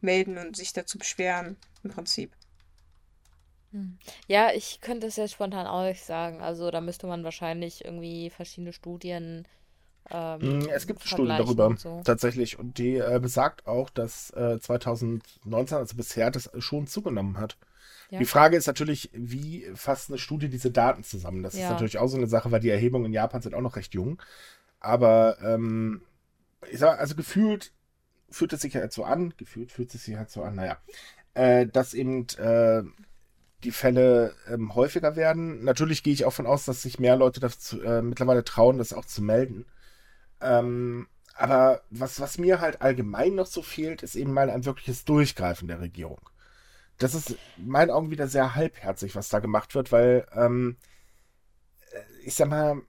[0.00, 2.32] melden und sich dazu beschweren, im Prinzip.
[3.72, 3.98] Hm.
[4.28, 6.40] Ja, ich könnte es jetzt spontan auch nicht sagen.
[6.40, 9.46] Also da müsste man wahrscheinlich irgendwie verschiedene Studien
[10.10, 12.02] ähm, Mm, Es gibt eine Studie vergleichen darüber, und so.
[12.04, 12.58] tatsächlich.
[12.58, 17.56] Und die äh, besagt auch, dass äh, 2019, also bisher, das schon zugenommen hat.
[18.10, 18.20] Ja.
[18.20, 21.42] Die Frage ist natürlich, wie fasst eine Studie diese Daten zusammen?
[21.42, 21.70] Das ist Ja.
[21.70, 24.22] natürlich auch so eine Sache, weil die Erhebungen in Japan sind auch noch recht jung.
[24.80, 26.02] Aber ähm,
[26.70, 27.72] ich sag, also gefühlt
[28.30, 30.78] fühlt es sich halt so an, gefühlt fühlt es sich halt so an, naja,
[31.34, 32.82] äh, dass eben äh,
[33.66, 35.64] die Fälle ähm, häufiger werden.
[35.64, 38.92] Natürlich gehe ich auch von aus, dass sich mehr Leute dazu, äh, mittlerweile trauen, das
[38.92, 39.66] auch zu melden.
[40.40, 45.04] Ähm, aber was, was mir halt allgemein noch so fehlt, ist eben mal ein wirkliches
[45.04, 46.20] Durchgreifen der Regierung.
[46.98, 50.76] Das ist in meinen Augen wieder sehr halbherzig, was da gemacht wird, weil, ähm,
[51.92, 52.82] äh, ich sag mal,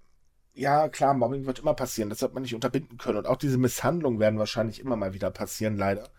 [0.54, 3.18] ja, klar, Mobbing wird immer passieren, das wird man nicht unterbinden können.
[3.18, 6.10] Und auch diese Misshandlungen werden wahrscheinlich immer mal wieder passieren, leider.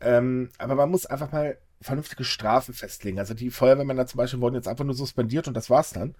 [0.00, 3.18] Ähm, aber man muss einfach mal vernünftige Strafen festlegen.
[3.18, 6.14] Also die Feuerwehrmänner zum Beispiel wurden jetzt einfach nur suspendiert und das war's dann.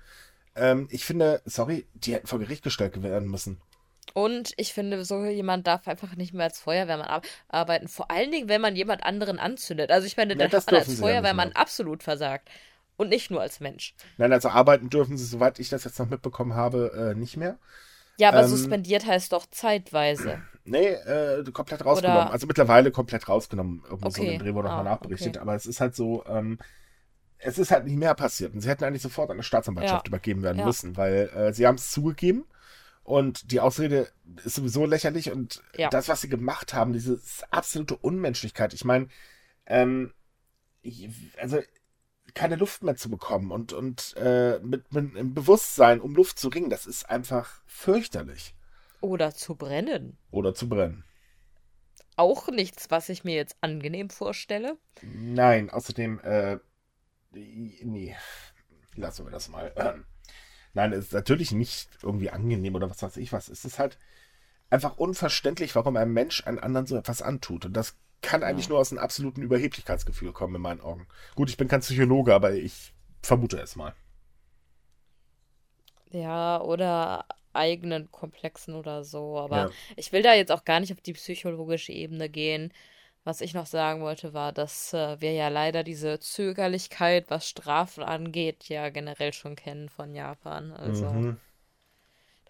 [0.56, 3.60] Ähm, ich finde, sorry, die hätten vor Gericht gestellt werden müssen.
[4.12, 7.88] Und ich finde, so jemand darf einfach nicht mehr als Feuerwehrmann arbeiten.
[7.88, 9.90] Vor allen Dingen, wenn man jemand anderen anzündet.
[9.90, 12.48] Also ich meine, ja, dann hat man als Feuerwehrmann ja absolut versagt.
[12.96, 13.94] Und nicht nur als Mensch.
[14.18, 17.58] Nein, also arbeiten dürfen sie, soweit ich das jetzt noch mitbekommen habe, äh, nicht mehr.
[18.16, 20.40] Ja, aber ähm, suspendiert heißt doch zeitweise.
[20.64, 22.22] Nee, äh, komplett rausgenommen.
[22.22, 22.32] Oder...
[22.32, 23.82] Also mittlerweile komplett rausgenommen.
[23.84, 24.26] Irgendwo okay.
[24.26, 25.36] so ein Dreh wurde nochmal ah, nachberichtet.
[25.36, 25.38] Okay.
[25.38, 26.58] Aber es ist halt so, ähm,
[27.38, 28.54] es ist halt nicht mehr passiert.
[28.54, 30.08] Und sie hätten eigentlich sofort an eine Staatsanwaltschaft ja.
[30.08, 30.64] übergeben werden ja.
[30.64, 32.46] müssen, weil äh, sie haben es zugegeben.
[33.02, 34.08] Und die Ausrede
[34.44, 35.30] ist sowieso lächerlich.
[35.30, 35.90] Und ja.
[35.90, 38.72] das, was sie gemacht haben, diese absolute Unmenschlichkeit.
[38.72, 39.08] Ich meine,
[39.66, 40.14] ähm,
[41.38, 41.58] also
[42.34, 46.48] keine Luft mehr zu bekommen und, und äh, mit, mit einem Bewusstsein, um Luft zu
[46.48, 48.54] ringen, das ist einfach fürchterlich.
[49.00, 50.18] Oder zu brennen.
[50.30, 51.04] Oder zu brennen.
[52.16, 54.78] Auch nichts, was ich mir jetzt angenehm vorstelle.
[55.02, 56.58] Nein, außerdem, äh,
[57.32, 58.16] nee,
[58.94, 59.72] lassen wir das mal.
[59.76, 60.04] Ähm,
[60.74, 63.48] nein, es ist natürlich nicht irgendwie angenehm oder was weiß ich was.
[63.48, 63.98] Es ist halt
[64.70, 67.64] einfach unverständlich, warum ein Mensch einem anderen so etwas antut.
[67.66, 68.70] Und das kann eigentlich ja.
[68.70, 71.06] nur aus einem absoluten Überheblichkeitsgefühl kommen, in meinen Augen.
[71.34, 73.94] Gut, ich bin kein Psychologe, aber ich vermute es mal.
[76.10, 79.38] Ja, oder eigenen Komplexen oder so.
[79.38, 79.70] Aber ja.
[79.96, 82.72] ich will da jetzt auch gar nicht auf die psychologische Ebene gehen.
[83.24, 88.02] Was ich noch sagen wollte, war, dass äh, wir ja leider diese Zögerlichkeit, was Strafen
[88.02, 90.72] angeht, ja generell schon kennen von Japan.
[90.72, 91.06] Also.
[91.06, 91.36] Mhm.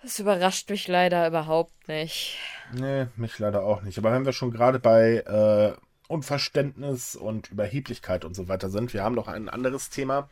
[0.04, 2.36] Das überrascht mich leider überhaupt nicht.
[2.74, 3.96] Nee, mich leider auch nicht.
[3.96, 5.72] Aber wenn wir schon gerade bei äh,
[6.08, 10.28] Unverständnis und Überheblichkeit und so weiter sind, wir haben noch ein anderes Thema.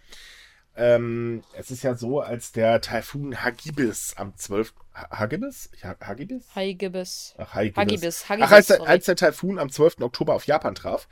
[0.77, 4.75] Ähm, es ist ja so, als der Taifun Hagibis am 12.
[4.95, 5.71] Hagibis?
[5.83, 6.45] Hagibis?
[6.55, 7.35] Hagibis.
[7.39, 7.79] Ach, Hagibis.
[7.79, 8.29] Hagibis.
[8.29, 10.03] Hagibis Ach, als, der, als der Taifun am 12.
[10.03, 11.09] Oktober auf Japan traf,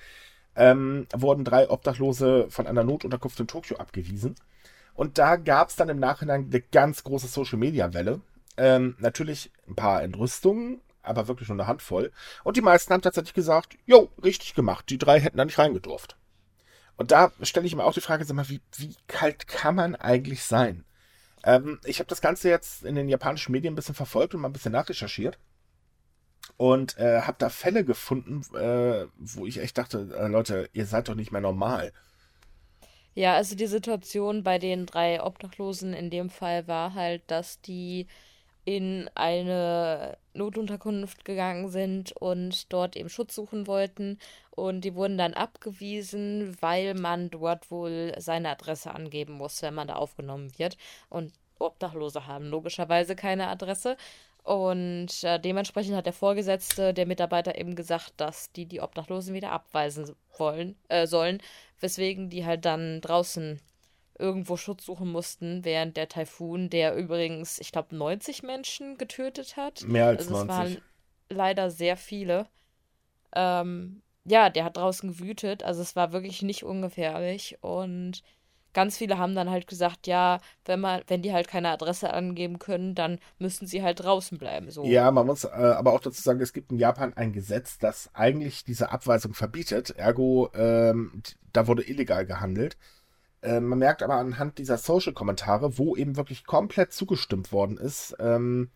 [0.55, 4.35] ähm, wurden drei Obdachlose von einer Notunterkunft in Tokio abgewiesen.
[4.93, 8.21] Und da gab es dann im Nachhinein eine ganz große Social-Media-Welle.
[8.57, 12.13] Ähm, natürlich ein paar Entrüstungen, aber wirklich nur eine Handvoll.
[12.45, 16.17] Und die meisten haben tatsächlich gesagt, jo, richtig gemacht, die drei hätten da nicht reingedurft.
[16.97, 19.97] Und da stelle ich mir auch die Frage, sag mal, wie, wie kalt kann man
[19.97, 20.85] eigentlich sein?
[21.45, 24.49] Ähm, ich habe das Ganze jetzt in den japanischen Medien ein bisschen verfolgt und mal
[24.49, 25.39] ein bisschen nachrecherchiert.
[26.57, 31.09] Und äh, habe da Fälle gefunden, äh, wo ich echt dachte, äh, Leute, ihr seid
[31.09, 31.93] doch nicht mehr normal.
[33.15, 38.07] Ja, also die Situation bei den drei Obdachlosen in dem Fall war halt, dass die
[38.65, 44.19] in eine Notunterkunft gegangen sind und dort eben Schutz suchen wollten.
[44.51, 49.89] Und die wurden dann abgewiesen, weil man dort wohl seine Adresse angeben muss, wenn man
[49.89, 50.77] da aufgenommen wird.
[51.09, 53.97] Und Obdachlose haben logischerweise keine Adresse.
[54.43, 59.53] Und äh, dementsprechend hat der Vorgesetzte der Mitarbeiter eben gesagt, dass die die Obdachlosen wieder
[59.53, 61.43] abweisen wollen, äh, sollen,
[61.81, 63.61] weswegen die halt dann draußen
[64.21, 69.83] irgendwo Schutz suchen mussten, während der Taifun, der übrigens, ich glaube, 90 Menschen getötet hat.
[69.83, 70.51] Mehr als also 90.
[70.51, 70.83] Es waren
[71.29, 72.47] leider sehr viele.
[73.35, 78.23] Ähm, ja, der hat draußen gewütet, also es war wirklich nicht ungefährlich und
[78.73, 82.59] ganz viele haben dann halt gesagt, ja, wenn man, wenn die halt keine Adresse angeben
[82.59, 84.71] können, dann müssen sie halt draußen bleiben.
[84.71, 84.85] So.
[84.85, 88.11] Ja, man muss äh, aber auch dazu sagen, es gibt in Japan ein Gesetz, das
[88.15, 89.91] eigentlich diese Abweisung verbietet.
[89.91, 92.77] Ergo, ähm, da wurde illegal gehandelt.
[93.43, 98.71] Äh, man merkt aber anhand dieser Social-Kommentare, wo eben wirklich komplett zugestimmt worden ist, ähm,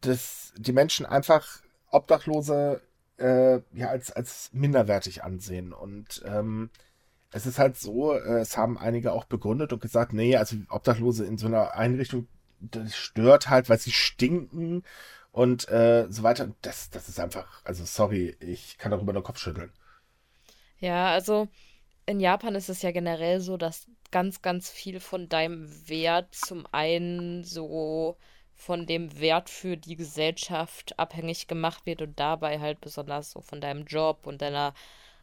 [0.00, 2.82] dass die Menschen einfach Obdachlose
[3.18, 5.72] äh, ja als, als minderwertig ansehen.
[5.72, 6.70] Und ähm,
[7.32, 11.24] es ist halt so, äh, es haben einige auch begründet und gesagt, nee, also Obdachlose
[11.24, 12.26] in so einer Einrichtung,
[12.60, 14.82] das stört halt, weil sie stinken
[15.32, 16.50] und äh, so weiter.
[16.62, 19.72] Das, das ist einfach, also sorry, ich kann darüber nur Kopf schütteln.
[20.78, 21.48] Ja, also
[22.10, 26.66] in Japan ist es ja generell so, dass ganz, ganz viel von deinem Wert zum
[26.72, 28.16] einen so
[28.52, 33.60] von dem Wert für die Gesellschaft abhängig gemacht wird und dabei halt besonders so von
[33.60, 34.74] deinem Job und deiner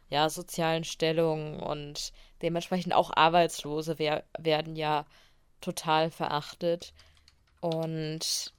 [0.08, 5.04] ja, sozialen Stellung und dementsprechend auch Arbeitslose wer werden ja
[5.60, 6.94] total verachtet.
[7.60, 8.54] Und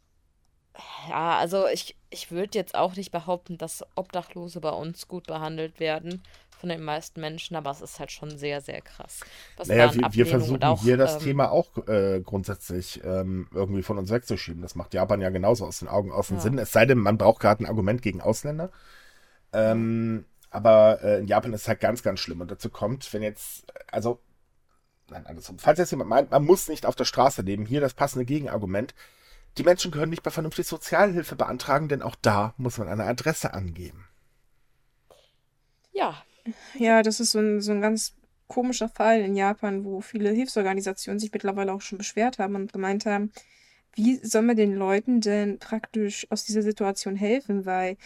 [1.10, 5.80] ja, also ich, ich würde jetzt auch nicht behaupten, dass Obdachlose bei uns gut behandelt
[5.80, 6.22] werden.
[6.60, 9.22] Von den meisten Menschen, aber es ist halt schon sehr, sehr krass.
[9.56, 13.82] Was naja, wir, wir, versuchen auch, hier das ähm, Thema auch äh, grundsätzlich ähm, irgendwie
[13.82, 14.62] von uns wegzuschieben.
[14.62, 16.43] Das macht Japan ja genauso aus den Augen, aus dem ja.
[16.43, 16.58] Sinn.
[16.58, 18.72] Es sei denn, man braucht gerade ein Argument gegen Ausländer.
[19.54, 22.41] Ähm, aber äh, in Japan ist es halt ganz, ganz schlimm.
[22.41, 24.19] Und dazu kommt, wenn jetzt, also,
[25.10, 25.60] nein, andersrum.
[25.60, 28.93] Falls jetzt jemand meint, man muss nicht auf der Straße leben, hier das passende Gegenargument.
[29.58, 33.54] Die Menschen können nicht bei vernünftig Sozialhilfe beantragen, denn auch da muss man eine Adresse
[33.54, 34.06] angeben.
[35.93, 36.22] Ja.
[36.74, 38.16] Ja, das ist so ein, so ein ganz
[38.48, 43.06] komischer Fall in Japan, wo viele Hilfsorganisationen sich mittlerweile auch schon beschwert haben und gemeint
[43.06, 43.32] haben,
[43.96, 47.66] wie soll man den Leuten denn praktisch aus dieser Situation helfen?
[47.66, 47.98] Weil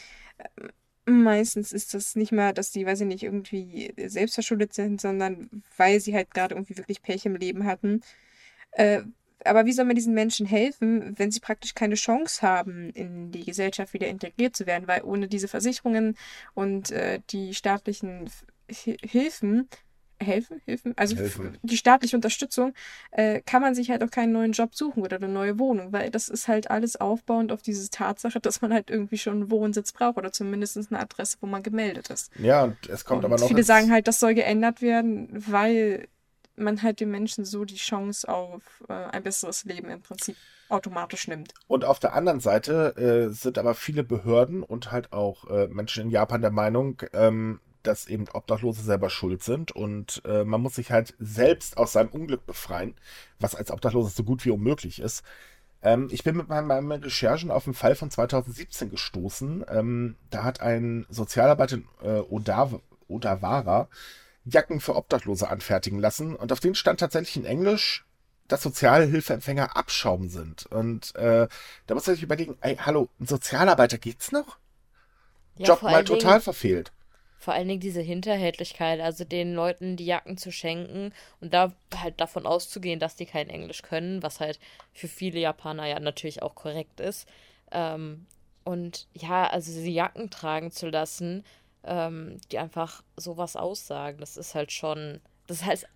[0.58, 0.70] ähm,
[1.06, 6.00] Meistens ist das nicht mal, dass die, weiß ich nicht, irgendwie selbstverschuldet sind, sondern weil
[6.00, 8.02] sie halt gerade irgendwie wirklich Pech im Leben hatten.
[8.72, 9.04] Äh,
[9.46, 13.46] aber wie soll man diesen Menschen helfen, wenn sie praktisch keine Chance haben, in die
[13.46, 14.88] Gesellschaft wieder integriert zu werden?
[14.88, 16.16] Weil ohne diese Versicherungen
[16.54, 18.30] und äh, die staatlichen
[18.68, 19.68] Hilfen
[20.24, 21.58] helfen, helfen, also helfen.
[21.62, 22.74] die staatliche Unterstützung,
[23.12, 26.10] äh, kann man sich halt auch keinen neuen Job suchen oder eine neue Wohnung, weil
[26.10, 29.92] das ist halt alles aufbauend auf diese Tatsache, dass man halt irgendwie schon einen Wohnsitz
[29.92, 32.32] braucht oder zumindest eine Adresse, wo man gemeldet ist.
[32.40, 33.48] Ja, und es kommt und aber noch.
[33.48, 36.08] Viele sagen halt, das soll geändert werden, weil
[36.56, 40.36] man halt den Menschen so die Chance auf äh, ein besseres Leben im Prinzip
[40.70, 41.54] automatisch nimmt.
[41.68, 46.06] Und auf der anderen Seite äh, sind aber viele Behörden und halt auch äh, Menschen
[46.06, 50.76] in Japan der Meinung, ähm, dass eben Obdachlose selber schuld sind und äh, man muss
[50.76, 52.96] sich halt selbst aus seinem Unglück befreien,
[53.40, 55.24] was als Obdachloser so gut wie unmöglich ist.
[55.82, 59.66] Ähm, ich bin mit meinen, meinen, Recherchen auf einen Fall von 2017 gestoßen.
[59.68, 63.90] Ähm, da hat ein Sozialarbeiter in äh, Odawa, Odawara
[64.46, 68.06] Jacken für Obdachlose anfertigen lassen und auf denen stand tatsächlich in Englisch,
[68.48, 70.66] dass Sozialhilfeempfänger Abschaum sind.
[70.66, 71.48] Und äh,
[71.88, 74.58] da muss man sich überlegen, ey, hallo, ein Sozialarbeiter geht's noch?
[75.58, 76.92] Ja, Job mal total verfehlt
[77.44, 82.22] vor allen Dingen diese Hinterhältigkeit, also den Leuten die Jacken zu schenken und da halt
[82.22, 84.60] davon auszugehen, dass die kein Englisch können, was halt
[84.94, 87.28] für viele Japaner ja natürlich auch korrekt ist.
[87.72, 88.28] Ähm,
[88.64, 91.44] und ja, also diese Jacken tragen zu lassen,
[91.84, 95.88] ähm, die einfach sowas aussagen, das ist halt schon, das heißt,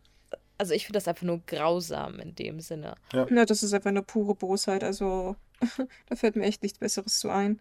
[0.57, 2.95] also ich finde das einfach nur grausam in dem Sinne.
[3.13, 3.27] Ja.
[3.29, 5.35] ja, das ist einfach eine pure Bosheit, also
[6.09, 7.59] da fällt mir echt nichts Besseres zu ein.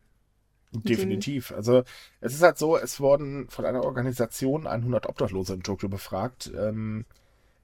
[0.73, 1.53] Definitiv.
[1.53, 1.85] Also
[2.21, 6.51] es ist halt so, es wurden von einer Organisation 100 Obdachlose in Tokio befragt.
[6.57, 7.07] Ähm,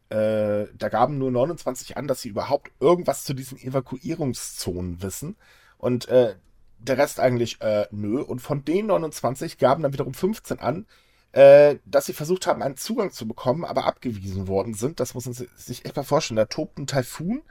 [0.09, 5.37] äh, da gaben nur 29 an, dass sie überhaupt irgendwas zu diesen Evakuierungszonen wissen.
[5.79, 6.37] Und äh,
[6.83, 8.21] der Rest eigentlich äh, nö.
[8.21, 10.87] Und von den 29 gaben dann wiederum 15 an,
[11.33, 15.01] äh, dass sie versucht haben, einen Zugang zu bekommen, aber abgewiesen worden sind.
[15.01, 16.37] Das muss man sich echt mal vorstellen.
[16.37, 17.42] Da tobt ein Taifun.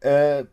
[0.00, 0.44] Äh,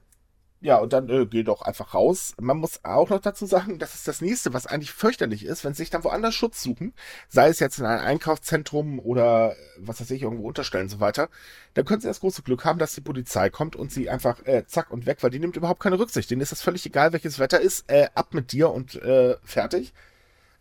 [0.63, 2.33] ja, und dann äh, geh doch einfach raus.
[2.39, 5.73] Man muss auch noch dazu sagen, das ist das nächste, was eigentlich fürchterlich ist, wenn
[5.73, 6.93] sie sich dann woanders Schutz suchen,
[7.27, 11.01] sei es jetzt in einem Einkaufszentrum oder äh, was weiß ich, irgendwo unterstellen und so
[11.01, 11.27] weiter,
[11.73, 14.65] dann können sie das große Glück haben, dass die Polizei kommt und sie einfach äh,
[14.65, 16.31] zack und weg, weil die nimmt überhaupt keine Rücksicht.
[16.31, 19.93] Denen ist das völlig egal, welches Wetter ist, äh, ab mit dir und äh, fertig.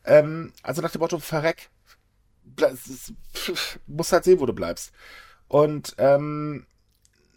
[0.05, 1.71] Ähm, also nach dem Motto, verreck,
[3.87, 4.93] musst halt sehen, wo du bleibst.
[5.47, 6.67] Und ähm,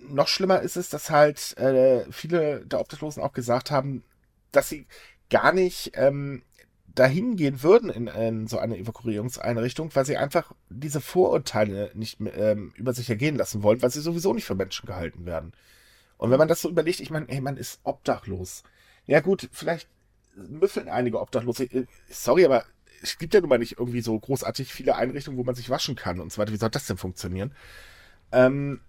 [0.09, 4.03] noch schlimmer ist es, dass halt äh, viele der Obdachlosen auch gesagt haben,
[4.51, 4.87] dass sie
[5.29, 6.43] gar nicht ähm,
[6.87, 12.73] dahin gehen würden in, in, so eine Evakuierungseinrichtung, weil sie einfach diese Vorurteile nicht ähm,
[12.75, 15.53] über sich ergehen lassen wollen, weil sie sowieso nicht für Menschen gehalten werden.
[16.17, 18.63] Und wenn man das so überlegt, ich meine, ey, man ist obdachlos.
[19.05, 19.89] Ja gut, vielleicht
[20.35, 21.65] müffeln einige Obdachlose.
[21.65, 22.65] Äh, sorry, aber
[23.01, 25.95] es gibt ja nun mal nicht irgendwie so großartig viele Einrichtungen, wo man sich waschen
[25.95, 26.53] kann und so weiter.
[26.53, 27.53] Wie soll das denn funktionieren?
[28.31, 28.79] Ähm,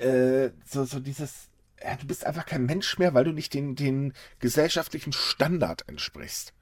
[0.00, 1.48] äh, so, so dieses,
[1.82, 6.52] ja, du bist einfach kein Mensch mehr, weil du nicht den, den gesellschaftlichen Standard entsprichst.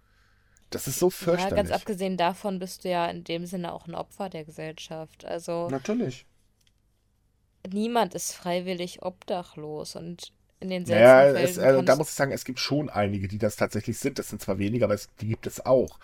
[0.71, 1.51] Das ist so fürchterlich.
[1.51, 5.25] Ja, ganz abgesehen davon bist du ja in dem Sinne auch ein Opfer der Gesellschaft.
[5.25, 5.69] Also.
[5.71, 6.27] Natürlich.
[7.69, 11.45] Niemand ist freiwillig obdachlos und in den seltenen naja, Fällen.
[11.45, 14.19] Es, äh, da muss ich sagen, es gibt schon einige, die das tatsächlich sind.
[14.19, 15.99] Das sind zwar weniger, aber es, die gibt es auch.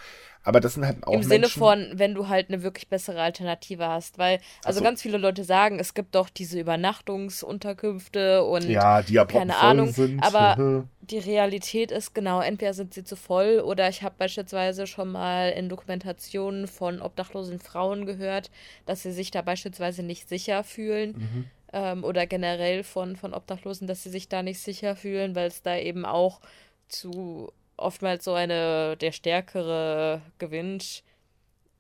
[0.44, 1.12] Aber das sind halt auch.
[1.12, 4.18] Im Sinne von, wenn du halt eine wirklich bessere Alternative hast.
[4.18, 4.84] Weil, also so.
[4.84, 9.92] ganz viele Leute sagen, es gibt doch diese Übernachtungsunterkünfte und ja, die ja keine Ahnung.
[9.92, 10.20] Sind.
[10.20, 15.12] Aber die Realität ist genau, entweder sind sie zu voll oder ich habe beispielsweise schon
[15.12, 18.50] mal in Dokumentationen von obdachlosen Frauen gehört,
[18.86, 21.12] dass sie sich da beispielsweise nicht sicher fühlen.
[21.12, 25.48] Mhm ähm, oder generell von, von Obdachlosen, dass sie sich da nicht sicher fühlen, weil
[25.48, 26.40] es da eben auch
[26.88, 31.02] zu oftmals so eine der stärkere gewinnt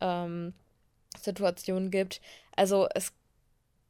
[0.00, 0.54] ähm,
[1.18, 2.20] Situation gibt.
[2.56, 3.12] Also es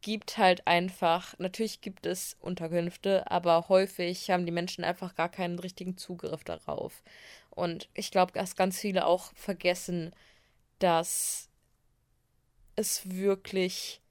[0.02, 5.58] gibt halt einfach, natürlich gibt es Unterkünfte, aber häufig haben die Menschen einfach gar keinen
[5.58, 7.02] richtigen Zugriff darauf.
[7.50, 10.12] Und ich glaube, dass ganz viele auch vergessen,
[10.80, 11.48] dass
[12.74, 14.01] es wirklich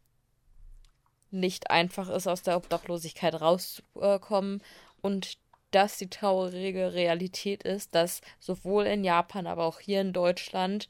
[1.31, 4.61] nicht einfach ist, aus der Obdachlosigkeit rauszukommen
[5.01, 5.37] und
[5.71, 10.89] dass die traurige Realität ist, dass sowohl in Japan, aber auch hier in Deutschland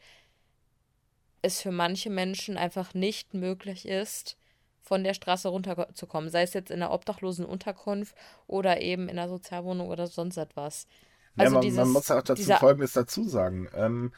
[1.44, 4.38] es für manche Menschen einfach nicht möglich ist,
[4.82, 8.16] von der Straße runterzukommen, sei es jetzt in einer obdachlosen Unterkunft
[8.48, 10.88] oder eben in einer Sozialwohnung oder sonst etwas.
[11.38, 13.70] Also ja, man, dieses, man, muss auch dazu Folgendes dazu sagen.
[13.76, 14.12] Ähm,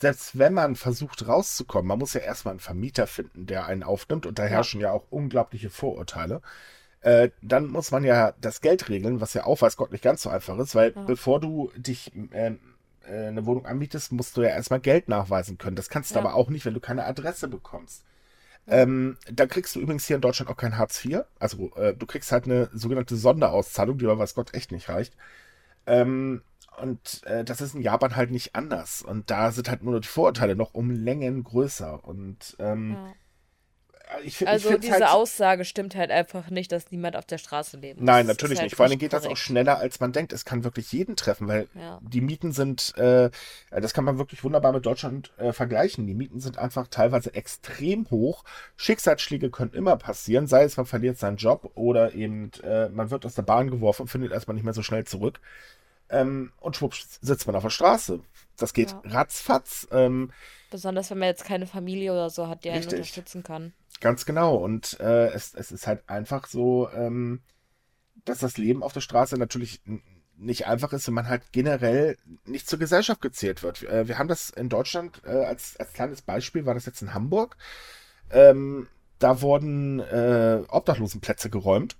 [0.00, 4.26] selbst wenn man versucht rauszukommen, man muss ja erstmal einen Vermieter finden, der einen aufnimmt
[4.26, 6.40] und da herrschen ja, ja auch unglaubliche Vorurteile.
[7.02, 10.22] Äh, dann muss man ja das Geld regeln, was ja auch weiß Gott nicht ganz
[10.22, 11.02] so einfach ist, weil ja.
[11.02, 12.54] bevor du dich äh,
[13.10, 15.76] äh, eine Wohnung anbietest, musst du ja erstmal Geld nachweisen können.
[15.76, 16.20] Das kannst du ja.
[16.22, 18.04] aber auch nicht, wenn du keine Adresse bekommst.
[18.66, 21.22] Ähm, da kriegst du übrigens hier in Deutschland auch kein Hartz IV.
[21.38, 25.14] Also äh, du kriegst halt eine sogenannte Sonderauszahlung, die aber weiß Gott echt nicht reicht.
[25.86, 26.42] Ähm,
[26.78, 29.02] und äh, das ist in Japan halt nicht anders.
[29.02, 32.04] Und da sind halt nur die Vorurteile noch um Längen größer.
[32.04, 33.12] Und ähm, ja.
[34.24, 37.76] Ich, also ich diese halt, Aussage stimmt halt einfach nicht, dass niemand auf der Straße
[37.76, 38.00] lebt.
[38.00, 38.76] Nein, das natürlich halt nicht.
[38.76, 39.26] Vor allem geht korrekt.
[39.26, 40.32] das auch schneller, als man denkt.
[40.32, 42.00] Es kann wirklich jeden treffen, weil ja.
[42.02, 43.30] die Mieten sind, äh,
[43.70, 46.06] das kann man wirklich wunderbar mit Deutschland äh, vergleichen.
[46.06, 48.44] Die Mieten sind einfach teilweise extrem hoch.
[48.76, 53.24] Schicksalsschläge können immer passieren, sei es man verliert seinen Job oder eben äh, man wird
[53.26, 55.40] aus der Bahn geworfen und findet erstmal nicht mehr so schnell zurück.
[56.10, 58.20] Ähm, und schwupps sitzt man auf der Straße.
[58.56, 59.00] Das geht ja.
[59.04, 59.88] ratzfatz.
[59.90, 60.32] Ähm,
[60.70, 63.72] Besonders wenn man jetzt keine Familie oder so hat, die einen unterstützen kann.
[64.00, 64.56] Ganz genau.
[64.56, 67.40] Und äh, es, es ist halt einfach so, ähm,
[68.24, 69.80] dass das Leben auf der Straße natürlich
[70.36, 73.82] nicht einfach ist und man halt generell nicht zur Gesellschaft gezählt wird.
[73.82, 77.14] Äh, wir haben das in Deutschland äh, als, als kleines Beispiel, war das jetzt in
[77.14, 77.56] Hamburg.
[78.30, 81.96] Ähm, da wurden äh, Obdachlosenplätze geräumt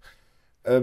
[0.65, 0.83] äh,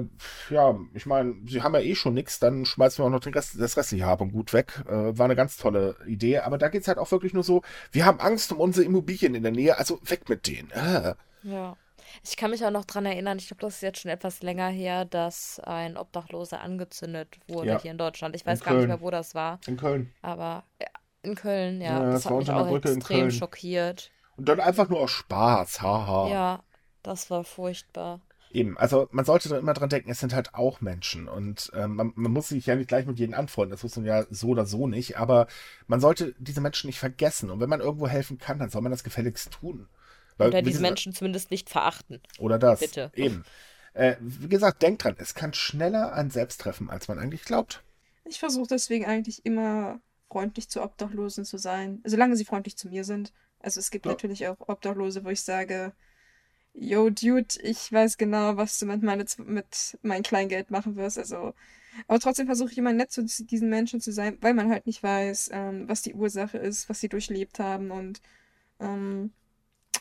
[0.50, 3.34] ja, ich meine, sie haben ja eh schon nichts, dann schmeißen wir auch noch den
[3.34, 4.84] Rest, das restliche Hab und Gut weg.
[4.88, 7.62] Äh, war eine ganz tolle Idee, aber da geht es halt auch wirklich nur so,
[7.92, 10.72] wir haben Angst um unsere Immobilien in der Nähe, also weg mit denen.
[10.72, 11.14] Äh.
[11.44, 11.78] Ja.
[12.24, 14.70] Ich kann mich auch noch daran erinnern, ich glaube, das ist jetzt schon etwas länger
[14.70, 17.82] her, dass ein Obdachloser angezündet wurde ja.
[17.82, 18.36] hier in Deutschland.
[18.36, 19.60] Ich weiß gar nicht mehr, wo das war.
[19.68, 20.14] In Köln.
[20.22, 20.64] Aber
[21.22, 22.00] in Köln, ja.
[22.00, 24.12] ja das, das hat mich auch extrem schockiert.
[24.38, 26.30] Und dann einfach nur aus Spaß, haha.
[26.30, 26.64] Ja,
[27.04, 28.22] das war furchtbar.
[28.52, 31.96] Eben, also man sollte da immer dran denken, es sind halt auch Menschen und ähm,
[31.96, 34.48] man, man, muss sich ja nicht gleich mit jedem anfreunden, das muss man ja so
[34.48, 35.48] oder so nicht, aber
[35.88, 38.92] man sollte diese Menschen nicht vergessen und wenn man irgendwo helfen kann, dann soll man
[38.92, 39.88] das gefälligst tun.
[40.38, 42.22] Weil, oder diese Menschen zumindest nicht verachten.
[42.38, 42.80] Oder das.
[42.80, 43.12] Bitte.
[43.16, 43.44] Eben.
[43.94, 47.82] Äh, wie gesagt, denkt dran, es kann schneller ein Selbst treffen, als man eigentlich glaubt.
[48.26, 53.04] Ich versuche deswegen eigentlich immer freundlich zu Obdachlosen zu sein, solange sie freundlich zu mir
[53.04, 53.34] sind.
[53.60, 54.12] Also es gibt ja.
[54.12, 55.94] natürlich auch Obdachlose, wo ich sage,
[56.80, 61.18] yo, Dude, ich weiß genau, was du mit, meine, mit meinem Kleingeld machen wirst.
[61.18, 61.54] Also,
[62.08, 65.02] aber trotzdem versuche ich immer nett zu diesen Menschen zu sein, weil man halt nicht
[65.02, 67.92] weiß, ähm, was die Ursache ist, was sie durchlebt haben.
[67.92, 68.22] Und
[68.80, 69.32] ähm,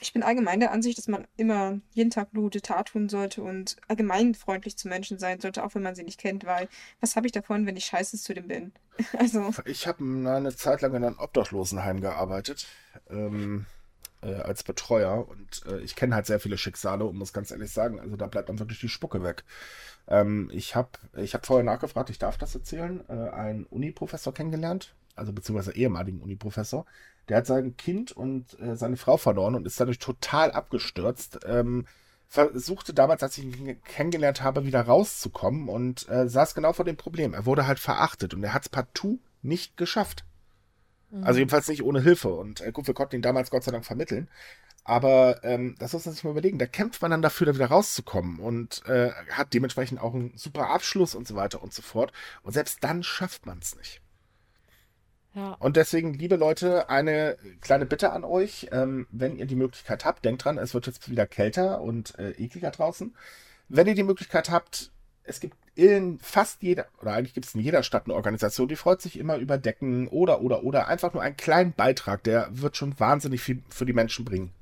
[0.00, 3.76] ich bin allgemein der Ansicht, dass man immer jeden Tag gute Tat tun sollte und
[3.88, 6.68] allgemein freundlich zu Menschen sein sollte, auch wenn man sie nicht kennt, weil
[7.00, 8.72] was habe ich davon, wenn ich scheiße zu dem bin?
[9.18, 9.50] also.
[9.64, 12.66] Ich habe eine Zeit lang in einem Obdachlosenheim gearbeitet.
[13.08, 13.64] Ähm,
[14.22, 17.70] äh, als Betreuer und äh, ich kenne halt sehr viele Schicksale und muss ganz ehrlich
[17.70, 19.44] sagen, also da bleibt dann wirklich die Spucke weg.
[20.08, 24.94] Ähm, ich habe ich hab vorher nachgefragt, ich darf das erzählen, äh, einen Uni-Professor kennengelernt,
[25.14, 26.86] also beziehungsweise ehemaligen Uni-Professor.
[27.28, 31.40] Der hat sein Kind und äh, seine Frau verloren und ist dadurch total abgestürzt.
[31.44, 31.86] Ähm,
[32.28, 36.96] versuchte damals, als ich ihn kennengelernt habe, wieder rauszukommen und äh, saß genau vor dem
[36.96, 37.34] Problem.
[37.34, 40.24] Er wurde halt verachtet und er hat es partout nicht geschafft.
[41.12, 41.38] Also mhm.
[41.38, 42.34] jedenfalls nicht ohne Hilfe.
[42.34, 44.28] Und äh, gut, wir konnten ihn damals Gott sei Dank vermitteln.
[44.84, 46.58] Aber ähm, das muss man sich mal überlegen.
[46.58, 50.70] Da kämpft man dann dafür, da wieder rauszukommen und äh, hat dementsprechend auch einen super
[50.70, 52.12] Abschluss und so weiter und so fort.
[52.42, 54.00] Und selbst dann schafft man es nicht.
[55.34, 55.52] Ja.
[55.58, 58.68] Und deswegen, liebe Leute, eine kleine Bitte an euch.
[58.72, 62.30] Ähm, wenn ihr die Möglichkeit habt, denkt dran, es wird jetzt wieder kälter und äh,
[62.30, 63.14] ekliger draußen.
[63.68, 64.92] Wenn ihr die Möglichkeit habt,
[65.24, 68.76] es gibt in fast jeder, oder eigentlich gibt es in jeder Stadt eine Organisation, die
[68.76, 72.76] freut sich immer über Decken oder, oder, oder einfach nur einen kleinen Beitrag, der wird
[72.76, 74.52] schon wahnsinnig viel für die Menschen bringen.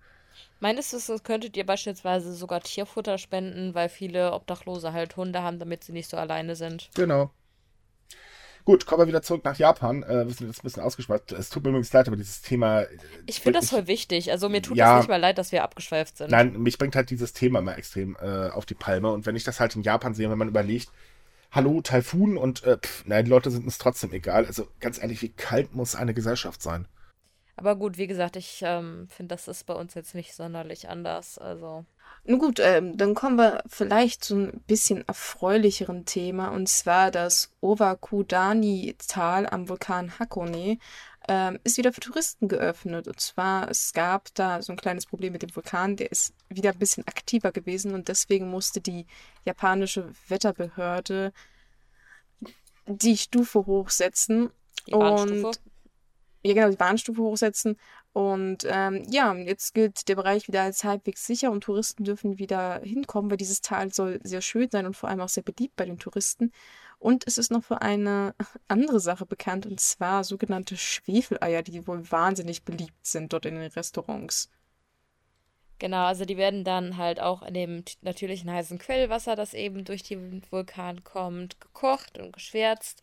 [0.58, 5.84] Meines Wissens könntet ihr beispielsweise sogar Tierfutter spenden, weil viele Obdachlose halt Hunde haben, damit
[5.84, 6.90] sie nicht so alleine sind.
[6.94, 7.30] Genau.
[8.64, 10.02] Gut, kommen wir wieder zurück nach Japan.
[10.04, 11.32] Äh, wir sind jetzt ein bisschen ausgeschweift.
[11.32, 12.82] Es tut mir übrigens leid, aber dieses Thema.
[12.82, 12.88] Äh,
[13.26, 14.30] ich finde das voll wichtig.
[14.30, 16.30] Also mir tut ja, es nicht mal leid, dass wir abgeschweift sind.
[16.30, 19.12] Nein, mich bringt halt dieses Thema immer extrem äh, auf die Palme.
[19.12, 20.88] Und wenn ich das halt in Japan sehe, wenn man überlegt,
[21.52, 24.46] hallo, Taifun und äh, pff, nein, die Leute sind uns trotzdem egal.
[24.46, 26.88] Also ganz ehrlich, wie kalt muss eine Gesellschaft sein?
[27.56, 31.36] Aber gut, wie gesagt, ich ähm, finde, das ist bei uns jetzt nicht sonderlich anders.
[31.36, 31.84] Also.
[32.24, 37.50] Nun gut, ähm, dann kommen wir vielleicht zu ein bisschen erfreulicheren Thema und zwar das
[37.60, 40.78] Owakudani-Tal am Vulkan Hakone.
[41.26, 43.08] ähm, ist wieder für Touristen geöffnet.
[43.08, 46.70] Und zwar, es gab da so ein kleines Problem mit dem Vulkan, der ist wieder
[46.70, 49.06] ein bisschen aktiver gewesen und deswegen musste die
[49.44, 51.32] japanische Wetterbehörde
[52.86, 54.50] die Stufe hochsetzen.
[54.86, 55.46] Die Warnstufe?
[55.46, 55.60] Und
[56.42, 57.78] ja, genau, die Warnstufe hochsetzen.
[58.14, 62.78] Und ähm, ja, jetzt gilt der Bereich wieder als halbwegs sicher und Touristen dürfen wieder
[62.78, 65.84] hinkommen, weil dieses Tal soll sehr schön sein und vor allem auch sehr beliebt bei
[65.84, 66.52] den Touristen.
[67.00, 68.36] Und es ist noch für eine
[68.68, 73.72] andere Sache bekannt, und zwar sogenannte Schwefeleier, die wohl wahnsinnig beliebt sind dort in den
[73.72, 74.48] Restaurants.
[75.80, 80.04] Genau, also die werden dann halt auch in dem natürlichen heißen Quellwasser, das eben durch
[80.04, 83.02] den Vulkan kommt, gekocht und geschwärzt.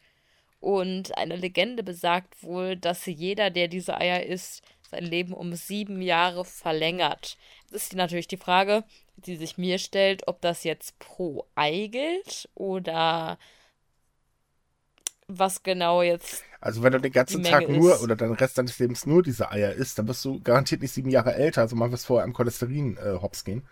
[0.62, 6.02] Und eine Legende besagt wohl, dass jeder, der diese Eier isst, sein Leben um sieben
[6.02, 7.38] Jahre verlängert.
[7.72, 8.84] Das ist natürlich die Frage,
[9.18, 13.38] die sich mir stellt, ob das jetzt pro Ei gilt oder
[15.28, 16.44] was genau jetzt.
[16.60, 19.52] Also wenn du den ganzen Tag nur ist- oder den Rest deines Lebens nur diese
[19.52, 21.62] Eier isst, dann wirst du garantiert nicht sieben Jahre älter.
[21.62, 23.64] Also man wirst vorher am Cholesterin äh, hops gehen.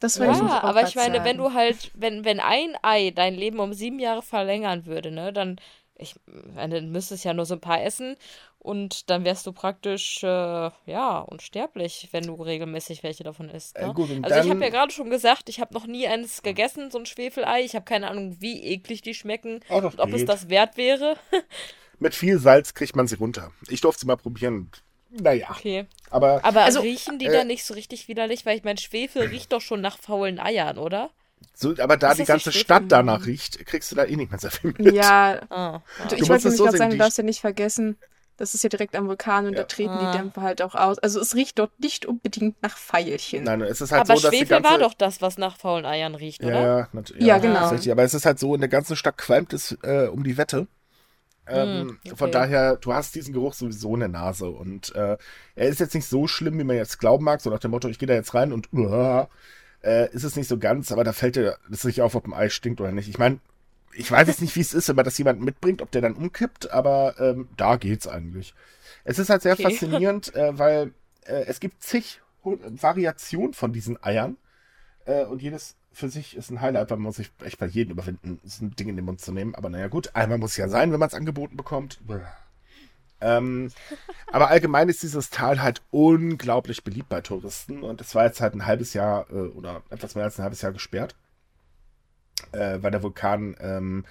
[0.00, 1.38] Das ich Ja, auch aber ich meine, wenn sagen.
[1.38, 5.60] du halt, wenn, wenn ein Ei dein Leben um sieben Jahre verlängern würde, ne, dann,
[6.00, 6.14] ich
[6.54, 8.16] meine, dann müsstest ja nur so ein paar essen
[8.58, 13.86] und dann wärst du praktisch, äh, ja, unsterblich, wenn du regelmäßig welche davon isst, Äh,
[13.86, 13.94] ne?
[13.94, 16.90] gut, und Also ich habe ja gerade schon gesagt, ich habe noch nie eins gegessen,
[16.90, 17.62] so ein Schwefelei.
[17.62, 20.28] Ich habe keine Ahnung, wie eklig die schmecken Oh, und ob es geht.
[20.28, 21.16] das wert wäre.
[21.98, 23.52] Mit viel Salz kriegt man sie runter.
[23.68, 24.70] Ich durfte sie mal probieren.
[25.10, 25.86] Naja, Okay.
[26.10, 28.46] aber Aber Also, riechen die äh, dann nicht so richtig widerlich?
[28.46, 31.10] Weil ich meine, Schwefel riecht doch schon nach faulen Eiern, oder?
[31.54, 32.52] So, aber da die ganze?
[32.52, 34.92] Stadt danach riecht, kriegst du da eh nicht mehr sehr viel mit.
[34.94, 36.18] Ja, Ah, du, ah.
[36.18, 37.96] ich musst wollte es nämlich so gerade sehen, sagen, du darfst ja nicht vergessen,
[38.36, 39.58] das ist ja direkt am Vulkan und Ja.
[39.60, 40.12] da treten Ah.
[40.12, 40.98] die Dämpfe halt auch aus.
[40.98, 43.44] Also es riecht dort nicht unbedingt nach Veilchen.
[43.44, 44.70] Nein, es ist halt Aber so, dass die Schwefel ganze...
[44.70, 46.62] war doch das, was nach faulen Eiern riecht, Ja, oder?
[46.62, 47.26] ja, natürlich.
[47.26, 47.66] Ja, das genau.
[47.66, 47.92] ist richtig.
[47.92, 50.66] Aber es ist halt so, in der ganzen Stadt qualmt es äh, um die Wette.
[51.46, 52.38] Ähm, Hm, Von okay.
[52.38, 54.48] daher, du hast diesen Geruch sowieso in der Nase.
[54.48, 55.16] Und äh,
[55.56, 57.88] er ist jetzt nicht so schlimm, wie man jetzt glauben mag, so nach dem Motto,
[57.88, 59.24] ich gehe da jetzt rein und uh,
[59.82, 62.34] äh, ist es nicht so ganz, aber da fällt dir das nicht auf, ob ein
[62.34, 63.08] Ei stinkt oder nicht.
[63.08, 63.38] Ich meine,
[63.94, 66.14] ich weiß jetzt nicht, wie es ist, wenn man das jemand mitbringt, ob der dann
[66.14, 68.54] umkippt, aber ähm, da geht's eigentlich.
[69.04, 69.62] Es ist halt sehr Okay.
[69.70, 70.92] faszinierend, äh, weil
[71.24, 74.36] äh, es gibt zig Variationen von diesen Eiern.
[75.04, 77.92] Äh, und jedes für sich ist ein Highlight, weil man muss sich echt bei jedem
[77.92, 79.54] überwinden, so ein Ding in den Mund zu nehmen.
[79.54, 82.00] Aber naja, gut, einmal muss ja sein, wenn man es angeboten bekommt.
[83.20, 83.70] Ähm,
[84.28, 88.54] aber allgemein ist dieses Tal halt unglaublich beliebt bei Touristen und es war jetzt halt
[88.54, 91.14] ein halbes Jahr äh, oder etwas mehr als ein halbes Jahr gesperrt,
[92.52, 94.04] äh, weil der Vulkan, ähm,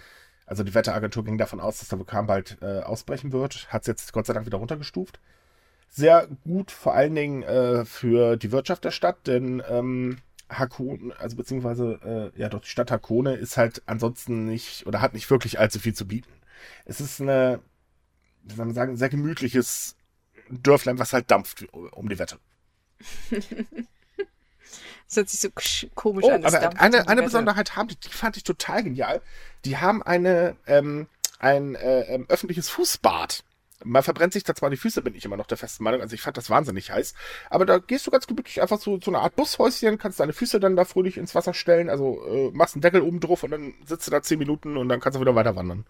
[0.46, 3.88] also die Wetteragentur ging davon aus, dass der Vulkan bald äh, ausbrechen wird, hat es
[3.88, 5.20] jetzt Gott sei Dank wieder runtergestuft.
[5.90, 10.18] Sehr gut, vor allen Dingen äh, für die Wirtschaft der Stadt, denn ähm,
[10.50, 15.14] Hakone, also beziehungsweise, äh, ja doch, die Stadt Hakone ist halt ansonsten nicht oder hat
[15.14, 16.32] nicht wirklich allzu viel zu bieten.
[16.86, 17.60] Es ist eine,
[18.44, 19.96] wie soll man sagen, sehr gemütliches
[20.50, 22.40] Dörflein, was halt dampft um die Wette.
[25.08, 25.50] Das hört sich so
[25.96, 26.46] komisch Oh, an.
[26.46, 27.24] aber eine, eine.
[27.24, 29.22] Besonderheit haben die, die fand ich total genial.
[29.66, 31.08] Die haben eine, ähm,
[31.40, 33.44] ein äh, ähm, öffentliches Fußbad.
[33.84, 36.02] Man verbrennt sich da zwar die Füße, bin ich immer noch der festen Meinung.
[36.02, 37.16] Also ich fand das wahnsinnig heiß.
[37.50, 40.60] Aber da gehst du ganz gemütlich einfach zu so einer Art Bushäuschen, kannst deine Füße
[40.60, 41.90] dann da fröhlich ins Wasser stellen.
[41.90, 44.90] Also äh, machst einen Deckel oben drauf und dann sitzt du da zehn Minuten und
[44.90, 45.86] dann kannst du wieder weiter wandern.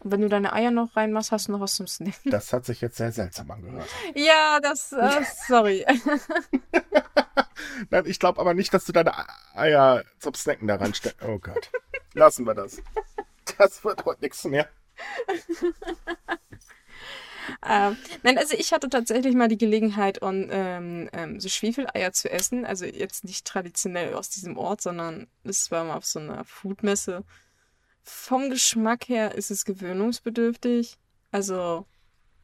[0.00, 2.30] Und wenn du deine Eier noch reinmachst, hast du noch was zum Snacken.
[2.30, 3.88] Das hat sich jetzt sehr seltsam angehört.
[4.14, 5.84] Ja, das, äh, sorry.
[7.90, 9.12] Nein, ich glaube aber nicht, dass du deine
[9.54, 11.22] Eier zum Snacken da reinsteckst.
[11.22, 11.70] Oh Gott.
[12.14, 12.80] Lassen wir das.
[13.58, 14.68] Das wird heute nichts mehr.
[17.66, 22.30] Ähm, nein, also ich hatte tatsächlich mal die Gelegenheit, um, ähm, ähm, so Schwefeleier zu
[22.30, 22.64] essen.
[22.64, 27.24] Also jetzt nicht traditionell aus diesem Ort, sondern es war mal auf so einer Foodmesse.
[28.08, 30.96] Vom Geschmack her ist es gewöhnungsbedürftig.
[31.30, 31.86] Also,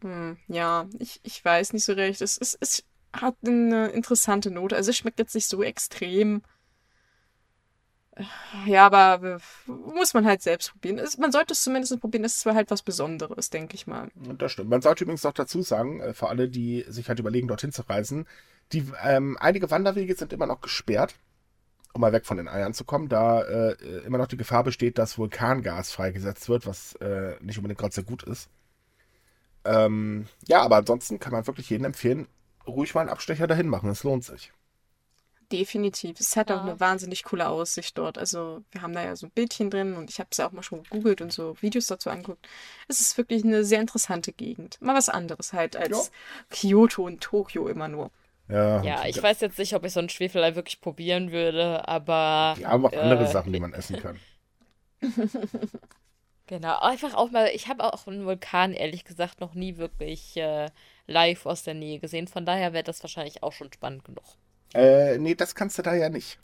[0.02, 2.20] hm, ja, ich, ich weiß nicht so recht.
[2.20, 2.84] Es, es, es
[3.14, 4.76] hat eine interessante Note.
[4.76, 6.42] Also es schmeckt jetzt nicht so extrem.
[8.66, 11.00] Ja, aber muss man halt selbst probieren.
[11.18, 12.24] Man sollte es zumindest probieren.
[12.24, 14.10] Es ist zwar halt was Besonderes, denke ich mal.
[14.38, 14.68] Das stimmt.
[14.68, 17.82] Man sollte übrigens noch dazu sagen, äh, für alle, die sich halt überlegen, dorthin zu
[17.82, 18.26] reisen,
[18.72, 21.14] die ähm, einige Wanderwege sind immer noch gesperrt,
[21.94, 23.72] um mal weg von den Eiern zu kommen, da äh,
[24.04, 28.04] immer noch die Gefahr besteht, dass Vulkangas freigesetzt wird, was äh, nicht unbedingt gerade sehr
[28.04, 28.50] gut ist.
[29.64, 32.26] Ähm, ja, aber ansonsten kann man wirklich jedem empfehlen,
[32.66, 33.88] ruhig mal einen Abstecher dahin machen.
[33.90, 34.52] Es lohnt sich.
[35.52, 36.18] Definitiv.
[36.20, 36.62] Es hat auch Ja.
[36.62, 38.18] eine wahnsinnig coole Aussicht dort.
[38.18, 40.52] Also wir haben da ja so ein Bildchen drin und ich habe es ja auch
[40.52, 42.48] mal schon gegoogelt und so Videos dazu angeguckt.
[42.88, 44.80] Es ist wirklich eine sehr interessante Gegend.
[44.80, 46.10] Mal was anderes halt als
[46.50, 48.10] Kyoto und Tokio immer nur.
[48.48, 52.54] Ja, Ja, ich weiß jetzt nicht, ob ich so ein Schwefelei wirklich probieren würde, aber
[52.58, 54.18] Die haben auch andere äh, Sachen, die man essen kann.
[56.46, 60.68] Genau, einfach auch mal, ich habe auch einen Vulkan, ehrlich gesagt, noch nie wirklich äh,
[61.06, 62.28] live aus der Nähe gesehen.
[62.28, 64.24] Von daher wäre das wahrscheinlich auch schon spannend genug.
[64.74, 66.38] Äh, nee, das kannst du da ja nicht.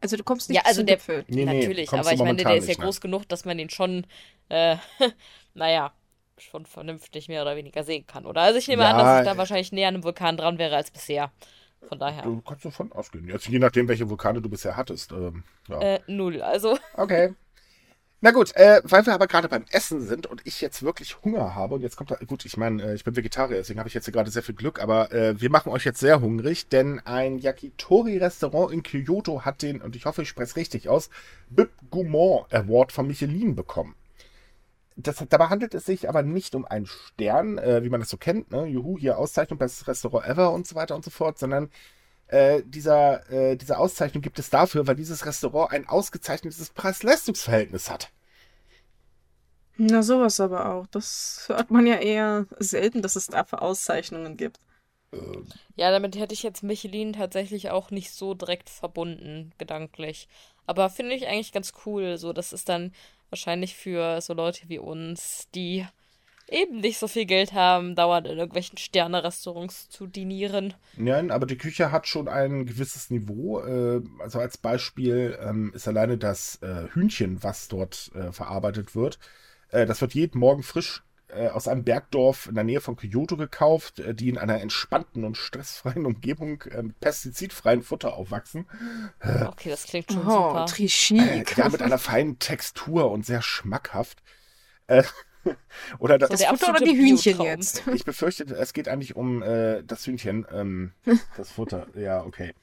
[0.00, 1.24] Also du kommst nicht Ja, also zum der- Gipfel.
[1.28, 2.84] Nee, nee, Natürlich, kommst aber ich meine, der ist ja nicht, ne?
[2.86, 4.06] groß genug, dass man den schon,
[4.48, 4.76] äh,
[5.54, 5.92] naja,
[6.38, 8.42] schon vernünftig mehr oder weniger sehen kann, oder?
[8.42, 10.76] Also ich nehme an, Ja, dass ich da wahrscheinlich näher an einem Vulkan dran wäre
[10.76, 11.30] als bisher.
[11.88, 12.22] Von daher.
[12.22, 13.28] Du kannst davon ausgehen.
[13.28, 15.12] Jetzt je nachdem, welche Vulkane du bisher hattest.
[15.12, 15.80] Ähm, ja.
[15.80, 16.40] Äh, null.
[16.42, 17.34] Also, Okay.
[18.20, 21.54] Na gut, äh, weil wir aber gerade beim Essen sind und ich jetzt wirklich Hunger
[21.54, 23.94] habe und jetzt kommt da, gut, ich meine, äh, ich bin Vegetarier, deswegen habe ich
[23.94, 27.00] jetzt hier gerade sehr viel Glück, aber äh, wir machen euch jetzt sehr hungrig, denn
[27.00, 31.10] ein Yakitori-Restaurant in Kyoto hat den, und ich hoffe, ich spreche es richtig aus,
[31.50, 33.94] Bib Gourmand Award von Michelin bekommen.
[34.96, 38.16] Das, dabei handelt es sich aber nicht um einen Stern, äh, wie man das so
[38.16, 38.66] kennt, ne?
[38.66, 41.70] Juhu, hier Auszeichnung, bestes Restaurant ever und so weiter und so fort, sondern
[42.28, 48.10] äh, dieser, äh, diese Auszeichnung gibt es dafür, weil dieses Restaurant ein ausgezeichnetes Preis-Leistungs-Verhältnis hat.
[49.76, 50.86] Na, sowas aber auch.
[50.86, 54.58] Das hört man ja eher selten, dass es dafür Auszeichnungen gibt.
[55.76, 60.28] ja, damit hätte ich jetzt Michelin tatsächlich auch nicht so direkt verbunden, gedanklich.
[60.66, 62.18] Aber finde ich eigentlich ganz cool.
[62.18, 62.92] So, das ist dann
[63.30, 65.86] wahrscheinlich für so Leute wie uns, die
[66.48, 70.74] eben nicht so viel Geld haben, dauernd in irgendwelchen Sterne-Restaurants zu dinieren.
[70.96, 73.60] Nein, aber die Küche hat schon ein gewisses Niveau.
[73.60, 79.18] Äh, also als Beispiel ähm, ist alleine das äh, Hühnchen, was dort äh, verarbeitet wird.
[79.70, 81.02] Das wird jeden Morgen frisch
[81.34, 85.24] äh, aus einem Bergdorf in der Nähe von Kyoto gekauft, äh, die in einer entspannten
[85.24, 88.66] und stressfreien Umgebung äh, mit pestizidfreien Futter aufwachsen.
[89.20, 90.62] Okay, das klingt schon Oh, super.
[90.64, 91.56] Äh, Trichik.
[91.56, 94.22] ja, mit einer feinen Textur und sehr schmackhaft.
[94.86, 95.02] Äh,
[95.98, 97.46] oder das, Das der Futter oder die Hühnchen Biotraum.
[97.46, 97.82] jetzt?
[97.92, 100.92] Ich befürchte, es geht eigentlich um äh, das Hühnchen, ähm,
[101.36, 101.86] das Futter.
[101.94, 102.54] Ja, okay.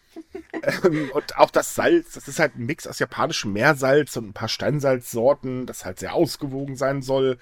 [0.84, 4.34] ähm, und auch das Salz, das ist halt ein Mix aus japanischem Meersalz und ein
[4.34, 7.38] paar Steinsalzsorten, das halt sehr ausgewogen sein soll.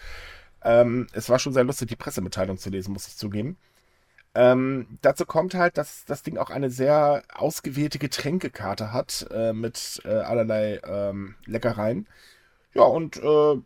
[0.63, 3.57] Ähm, es war schon sehr lustig, die Pressemitteilung zu lesen, muss ich zugeben.
[4.35, 10.01] Ähm, dazu kommt halt, dass das Ding auch eine sehr ausgewählte Getränkekarte hat äh, mit
[10.05, 12.07] äh, allerlei ähm, Leckereien.
[12.73, 13.57] Ja, und äh,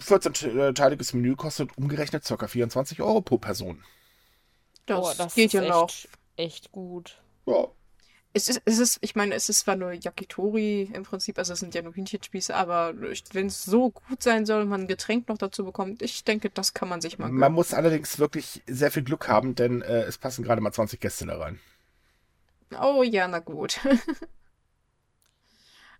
[0.00, 2.46] 14-teiliges Menü kostet umgerechnet ca.
[2.48, 3.84] 24 Euro pro Person.
[4.86, 5.90] Das, Boah, das geht ja echt, noch.
[6.36, 7.22] echt gut.
[7.46, 7.68] Ja,
[8.34, 11.60] Es ist, es ist, ich meine, es ist zwar nur Yakitori im Prinzip, also es
[11.60, 12.94] sind ja nur Hühnchenspieße, aber
[13.32, 16.48] wenn es so gut sein soll und man ein Getränk noch dazu bekommt, ich denke,
[16.50, 17.54] das kann man sich mal man gönnen.
[17.54, 21.26] muss allerdings wirklich sehr viel Glück haben, denn äh, es passen gerade mal 20 Gäste
[21.26, 21.60] da rein.
[22.80, 23.78] Oh ja, na gut.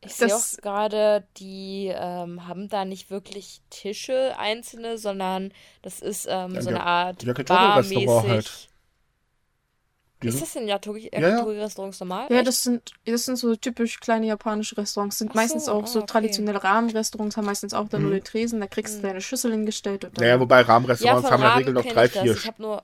[0.04, 5.52] Ich sehe auch gerade, die ähm, haben da nicht wirklich Tische einzelne, sondern
[5.82, 8.68] das ist ähm, Ja, so eine Art Yakitori-Restaurant halt.
[10.28, 11.28] Ist sind- das in Yakitori- Ja, ja.
[11.30, 12.26] Yakitori-Restaurants normal?
[12.30, 12.46] Ja, Echt?
[12.48, 15.86] das sind, das sind so typisch kleine japanische Restaurants, sind Ach so, meistens auch ah,
[15.86, 16.06] so okay.
[16.12, 18.16] traditionelle Rahmenrestaurants, haben meistens auch dann nur Mhm.
[18.16, 20.24] den Tresen, da kriegst du deine Schüssel hingestellt und dann.
[20.24, 22.22] Naja, wobei Ja, Rahmenrestaurants von haben in der Regel noch drei, ich das.
[22.22, 22.32] vier.
[22.34, 22.82] Ich habe nur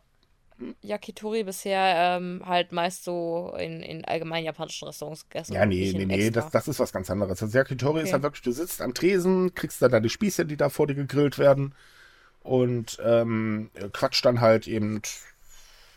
[0.82, 5.52] Yakitori bisher ähm, halt meist so in, in allgemein japanischen Restaurants gegessen.
[5.54, 7.38] Ja, nee, nee, in nee, das, das ist was ganz anderes.
[7.38, 8.12] Das Yakitori ist Okay.
[8.14, 11.38] halt wirklich, du sitzt am Tresen, kriegst dann deine Spieße, die da vor dir gegrillt
[11.38, 11.74] werden
[12.40, 15.00] und ähm, quatscht dann halt eben,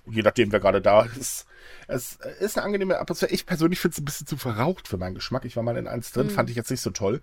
[0.06, 1.46] je nachdem, wer gerade da ist.
[1.88, 3.32] Es ist eine angenehme Atmosphäre.
[3.32, 5.46] Ich persönlich finde es ein bisschen zu verraucht für meinen Geschmack.
[5.46, 6.32] Ich war mal in eins drin, Mhm.
[6.32, 7.22] fand ich jetzt nicht so toll.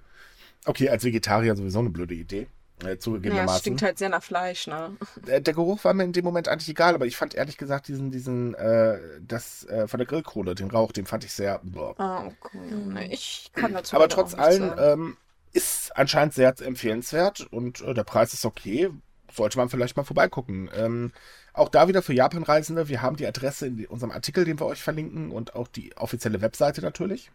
[0.65, 2.49] Okay, als Vegetarier sowieso eine blöde Idee.
[2.83, 3.61] Äh, ja, es zugegebenermaßen.
[3.61, 4.97] stinkt halt sehr nach Fleisch, ne?
[5.27, 7.89] Äh, Der Geruch war mir in dem Moment eigentlich egal, aber ich fand ehrlich gesagt
[7.89, 11.61] diesen, diesen, äh, das äh, von der Grillkrone, den Rauch, den fand ich sehr.
[11.65, 11.99] Boah.
[11.99, 13.09] Ah, okay.
[13.11, 15.17] Ich kann dazu Aber trotz allem ähm,
[15.53, 18.91] ist anscheinend sehr empfehlenswert und äh, der Preis ist okay.
[19.33, 20.71] Sollte man vielleicht mal vorbeigucken.
[20.75, 21.13] Ähm,
[21.59, 22.89] auch da wieder für Japan-Reisende.
[22.89, 26.41] Wir haben die Adresse in unserem Artikel, den wir euch verlinken und auch die offizielle
[26.41, 27.31] Webseite natürlich.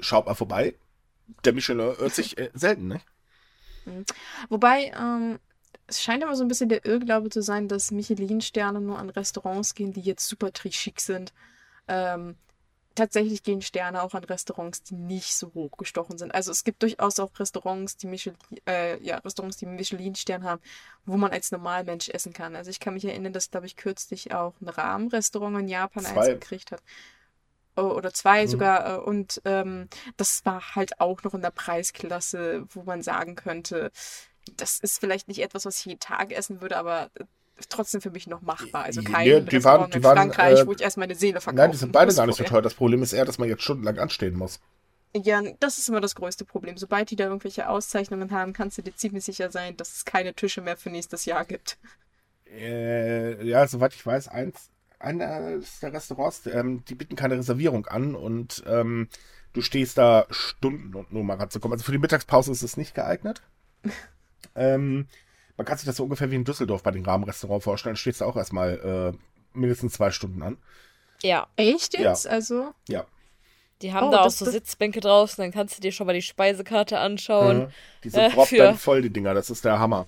[0.00, 0.74] Schaut mal vorbei.
[1.44, 3.00] Der Michelin hört sich äh, selten, ne?
[4.48, 5.38] Wobei, ähm,
[5.86, 9.74] es scheint immer so ein bisschen der Irrglaube zu sein, dass Michelin-Sterne nur an Restaurants
[9.74, 11.32] gehen, die jetzt super trichik sind.
[11.88, 12.36] Ähm,
[12.96, 16.34] tatsächlich gehen Sterne auch an Restaurants, die nicht so hochgestochen sind.
[16.34, 18.36] Also es gibt durchaus auch Restaurants, die Michelin,
[18.66, 20.60] äh, ja, Restaurants, die Michelin-Stern haben,
[21.04, 22.56] wo man als Normalmensch essen kann.
[22.56, 26.14] Also ich kann mich erinnern, dass, glaube ich, kürzlich auch ein Rahmenrestaurant in Japan eins
[26.14, 26.34] Zwei.
[26.34, 26.82] gekriegt hat.
[27.76, 28.48] Oder zwei Mhm.
[28.48, 28.96] sogar.
[28.96, 33.92] äh, Und ähm, das war halt auch noch in der Preisklasse, wo man sagen könnte,
[34.56, 37.10] das ist vielleicht nicht etwas, was ich jeden Tag essen würde, aber
[37.68, 38.84] trotzdem für mich noch machbar.
[38.84, 41.40] Also Ja, kein die waren- die in waren, Frankreich, äh, wo ich erst meine Seele
[41.40, 41.62] verkaufe.
[41.62, 42.62] Nein, die sind beide gar nicht so teuer.
[42.62, 44.60] Das Problem ist eher, dass man jetzt stundenlang anstehen muss.
[45.14, 46.76] Ja, das ist immer das größte Problem.
[46.76, 50.34] Sobald die da irgendwelche Auszeichnungen haben, kannst du dir ziemlich sicher sein, dass es keine
[50.34, 51.78] Tische mehr für nächstes Jahr gibt.
[52.50, 58.14] Äh, ja, soweit ich weiß, eins, eines der Restaurants, ähm, die bieten keine Reservierung an
[58.14, 59.08] und ähm,
[59.52, 61.72] Du stehst da Stunden und nur mal ranzukommen.
[61.76, 63.40] Also für die Mittagspause ist es nicht geeignet.
[64.54, 65.06] ähm,
[65.56, 67.94] man kann sich das so ungefähr wie in Düsseldorf bei den Rahmenrestaurants vorstellen.
[67.94, 69.18] Da stehst du auch erstmal äh,
[69.58, 70.58] mindestens zwei Stunden an.
[71.22, 71.46] Ja.
[71.56, 72.26] Echt jetzt?
[72.26, 72.72] Also.
[72.88, 73.04] Ja.
[73.82, 76.22] Die haben Oh, da auch so Sitzbänke draußen, dann kannst du dir schon mal die
[76.22, 77.58] Speisekarte anschauen.
[77.64, 77.66] Mhm.
[78.04, 79.34] Die sind äh, für- voll, die Dinger.
[79.34, 80.06] Das ist der Hammer.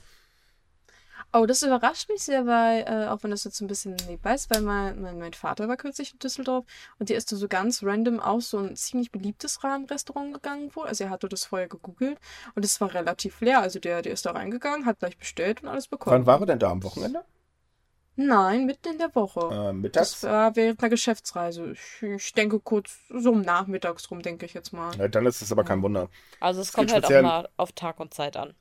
[1.32, 4.48] Oh, das überrascht mich sehr, weil, äh, auch wenn das jetzt ein bisschen nebenbei ist,
[4.50, 6.64] weil mein, mein, mein Vater war kürzlich in Düsseldorf
[6.98, 10.86] und der ist da so ganz random auf so ein ziemlich beliebtes Rahmenrestaurant gegangen wohl.
[10.86, 12.18] Also er hatte das vorher gegoogelt
[12.54, 13.60] und es war relativ leer.
[13.60, 16.16] Also der, der ist da reingegangen, hat gleich bestellt und alles bekommen.
[16.16, 17.22] Wann war er denn da am Wochenende?
[18.16, 19.40] Nein, mitten in der Woche.
[19.40, 20.22] Äh, Das mittags?
[20.24, 21.72] war während einer Geschäftsreise.
[21.72, 24.96] Ich, ich denke kurz so um nachmittags rum, denke ich jetzt mal.
[24.96, 26.08] Ja, dann ist es aber kein Wunder.
[26.40, 28.54] Also es Es kommt geht halt auch mal auf Tag und Zeit an.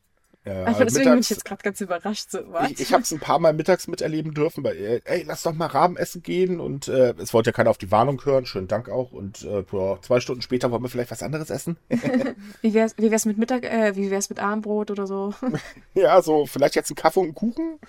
[0.48, 2.32] Ja, Also deswegen bin ich jetzt gerade ganz überrascht.
[2.32, 2.40] So?
[2.70, 5.54] Ich, ich habe es ein paar Mal mittags miterleben dürfen, bei, äh, ey, lass doch
[5.54, 8.68] mal Raben essen gehen und äh, es wollte ja keiner auf die Warnung hören, schönen
[8.68, 11.78] Dank auch und äh, boah, zwei Stunden später wollen wir vielleicht was anderes essen.
[12.62, 15.34] Wie wär's, wie wär's mit Mittag, äh, wie wär's mit Abendbrot oder so?
[15.94, 17.80] ja, so vielleicht jetzt ein Kaffee und einen Kuchen,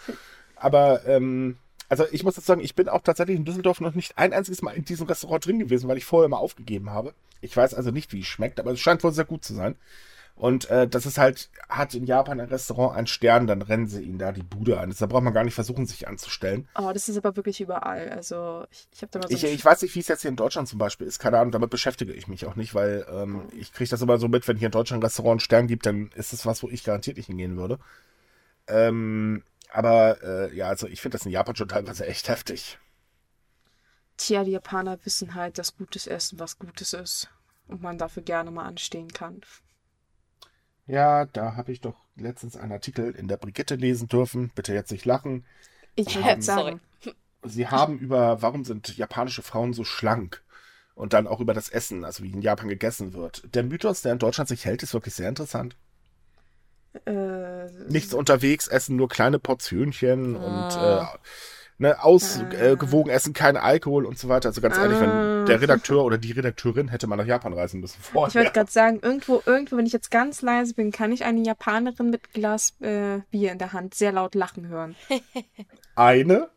[0.57, 1.57] aber ähm,
[1.89, 4.63] also ich muss jetzt sagen, ich bin auch tatsächlich in Düsseldorf noch nicht ein einziges
[4.63, 7.15] Mal in diesem Restaurant drin gewesen, weil ich vorher mal aufgegeben habe.
[7.41, 9.77] Ich weiß also nicht, wie es schmeckt, aber es scheint wohl sehr gut zu sein.
[10.39, 14.03] Und äh, das ist halt, hat in Japan ein Restaurant einen Stern, dann rennen sie
[14.03, 14.95] ihnen da die Bude ein.
[14.97, 16.69] Da braucht man gar nicht versuchen, sich anzustellen.
[16.77, 18.09] Oh, das ist aber wirklich überall.
[18.11, 20.29] Also ich, ich habe da mal so Ich, ich weiß nicht, wie es jetzt hier
[20.29, 21.19] in Deutschland zum Beispiel ist.
[21.19, 24.29] Keine Ahnung, damit beschäftige ich mich auch nicht, weil ähm, ich kriege das immer so
[24.29, 26.69] mit, wenn hier in Deutschland ein Restaurant einen Stern gibt, dann ist das was, wo
[26.69, 27.81] ich garantiert nicht hingehen würde.
[28.69, 32.79] Ähm, aber äh, ja, also ich finde das in Japan schon teilweise echt heftig.
[34.17, 37.29] Tja, die Japaner wissen halt, dass gutes Essen was Gutes ist.
[37.67, 39.43] Und man dafür gerne mal anstehen kann.
[40.89, 44.51] Ja, da habe ich doch letztens einen Artikel in der Brigitte lesen dürfen.
[44.55, 45.45] Bitte jetzt nicht lachen.
[45.95, 46.81] Ich jetzt sagen,
[47.45, 50.43] Sie haben über, warum sind japanische Frauen so schlank?
[50.95, 53.43] Und dann auch über das Essen, also wie in Japan gegessen wird.
[53.55, 55.77] Der Mythos, der in Deutschland sich hält, ist wirklich sehr interessant.
[57.05, 61.19] äh, nichts unterwegs essen, nur kleine Portionchen und äh, Ah.
[61.79, 64.49] Ne, ausgewogen essen, kein Alkohol und so weiter.
[64.49, 65.45] Also ganz ehrlich, wenn Ah.
[65.47, 68.51] der Redakteur oder die Redakteurin hätte mal nach Japan reisen müssen ich wollte vorher.
[68.51, 72.33] gerade sagen, irgendwo, irgendwo, wenn ich jetzt ganz leise bin, kann ich eine Japanerin mit
[72.33, 74.97] Glas äh, Bier in der Hand sehr laut lachen hören.
[75.95, 76.49] Eine?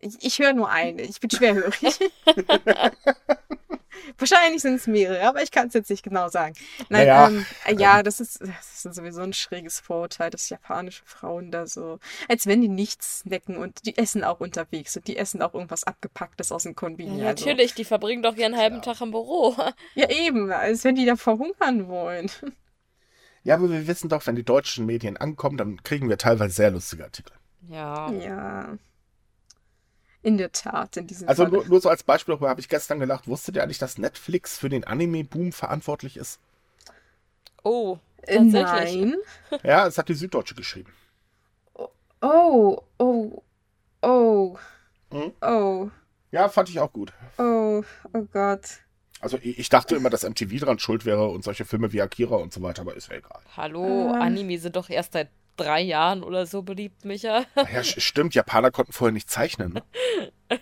[0.00, 1.02] Ich, ich höre nur eine.
[1.02, 1.98] Ich bin schwerhörig.
[4.18, 6.54] Wahrscheinlich sind es mehrere, aber ich kann es jetzt nicht genau sagen.
[6.88, 11.04] Nein, Naja, ähm, äh, ja, das ist, das ist sowieso ein schräges Vorurteil, dass japanische
[11.04, 11.98] Frauen da so,
[12.28, 15.84] als wenn die nichts snacken und die essen auch unterwegs und die essen auch irgendwas
[15.84, 17.22] Abgepacktes aus dem Ja, Konbini.
[17.22, 19.54] natürlich, die verbringen doch ihren halben Tag im Büro.
[19.56, 19.72] Also.
[19.94, 22.30] Ja, eben, als wenn die da verhungern wollen.
[23.42, 26.70] Ja, aber wir wissen doch, wenn die deutschen Medien ankommen, dann kriegen wir teilweise sehr
[26.70, 27.32] lustige Artikel.
[27.68, 28.10] Ja.
[28.12, 28.78] Ja.
[30.22, 31.52] In der Tat, in diesem Also Fall.
[31.52, 34.58] nur, nur so als Beispiel, darüber habe ich gestern gedacht, wusstet ihr eigentlich, dass Netflix
[34.58, 36.40] für den Anime-Boom verantwortlich ist?
[37.62, 38.96] Oh, Äh, tatsächlich.
[39.50, 39.60] Nein.
[39.62, 40.92] Ja, es hat die Süddeutsche geschrieben.
[42.20, 43.42] Oh, oh,
[44.02, 44.56] oh,
[45.10, 45.32] Hm?
[45.40, 45.88] oh,
[46.30, 47.12] Ja, fand ich auch gut.
[47.38, 48.80] oh, oh Gott.
[49.22, 52.52] Also ich, dachte immer, dass MTV dran schuld wäre und solche Filme wie Akira und
[52.54, 53.40] so weiter, aber ist ja egal.
[53.56, 54.18] Hallo, Äh.
[54.18, 55.28] Anime sind doch erst seit
[55.60, 57.44] drei Jahren oder so beliebt, Micha.
[57.56, 59.74] Ja, stimmt, Japaner konnten vorher nicht zeichnen.
[59.74, 59.82] Ne?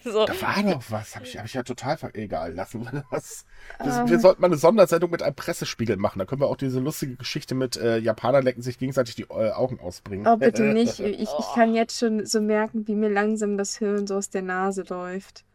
[0.04, 2.52] Also, Da war doch was, habe ich, hab ich ja total ver egal.
[2.52, 3.46] Lassen wir das.
[3.82, 4.10] Wir, Ähm.
[4.10, 6.18] wir sollten mal eine Sondersendung mit einem Pressespiegel machen.
[6.18, 9.50] Da können wir auch diese lustige Geschichte mit äh, Japaner lecken sich gegenseitig die äh,
[9.52, 10.26] Augen ausbringen.
[10.26, 11.00] Oh, bitte nicht.
[11.00, 14.42] Ich, ich kann jetzt schon so merken, wie mir langsam das Hirn so aus der
[14.42, 15.46] Nase läuft.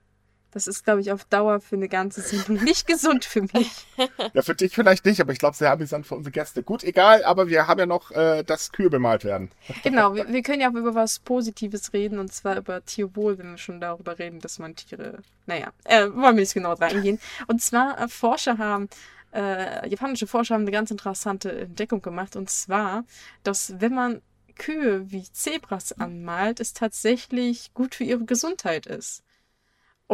[0.54, 3.88] Das ist, glaube ich, auf Dauer für eine ganze Sendung nicht gesund für mich.
[4.34, 6.64] Ja, für dich vielleicht nicht, aber ich glaube, sehr amüsant für unsere Gäste.
[6.64, 9.52] Gut, egal, aber wir haben ja noch, äh, dass Kühe bemalt werden.
[9.84, 13.52] Genau, wir, wir können ja auch über was Positives reden, und zwar über Tierwohl, wenn
[13.52, 15.20] wir schon darüber reden, dass man Tiere.
[15.46, 17.20] Naja, äh, wollen wir nicht genau reingehen.
[17.48, 18.88] Und zwar, äh, Forscher haben,
[19.34, 23.04] äh, japanische Forscher haben eine ganz interessante Entdeckung gemacht, und zwar,
[23.44, 24.22] dass wenn man
[24.56, 29.23] Kühe wie Zebras anmalt, es tatsächlich gut für ihre Gesundheit ist.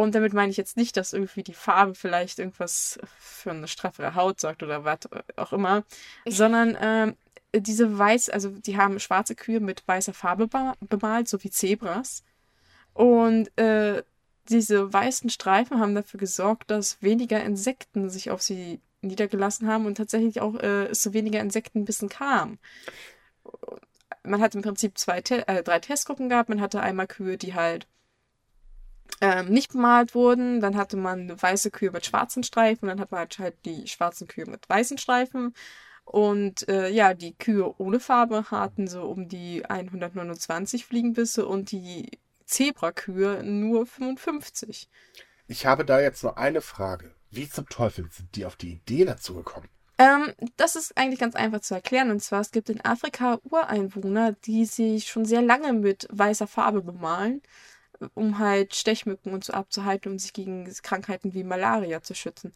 [0.00, 4.14] Und damit meine ich jetzt nicht, dass irgendwie die Farbe vielleicht irgendwas für eine straffere
[4.14, 5.00] Haut sorgt oder was
[5.36, 5.84] auch immer,
[6.26, 7.16] sondern ähm,
[7.54, 12.22] diese weiß, also die haben schwarze Kühe mit weißer Farbe be- bemalt, so wie Zebras.
[12.94, 14.02] Und äh,
[14.48, 19.96] diese weißen Streifen haben dafür gesorgt, dass weniger Insekten sich auf sie niedergelassen haben und
[19.96, 22.58] tatsächlich auch äh, es zu weniger Insektenbissen kam.
[24.22, 26.48] Man hat im Prinzip zwei äh, drei Testgruppen gehabt.
[26.48, 27.86] Man hatte einmal Kühe, die halt
[29.20, 30.60] ähm, nicht bemalt wurden.
[30.60, 32.88] Dann hatte man weiße Kühe mit schwarzen Streifen.
[32.88, 35.54] Dann hat man halt, halt die schwarzen Kühe mit weißen Streifen.
[36.04, 42.18] Und äh, ja, die Kühe ohne Farbe hatten so um die 129 Fliegenbisse und die
[42.46, 44.88] Zebrakühe nur 55.
[45.46, 47.14] Ich habe da jetzt nur eine Frage.
[47.30, 49.68] Wie zum Teufel sind die auf die Idee dazu gekommen?
[49.98, 52.10] Ähm, das ist eigentlich ganz einfach zu erklären.
[52.10, 56.82] Und zwar, es gibt in Afrika Ureinwohner, die sich schon sehr lange mit weißer Farbe
[56.82, 57.42] bemalen,
[58.14, 62.48] um halt Stechmücken und so abzuhalten, um sich gegen Krankheiten wie Malaria zu schützen.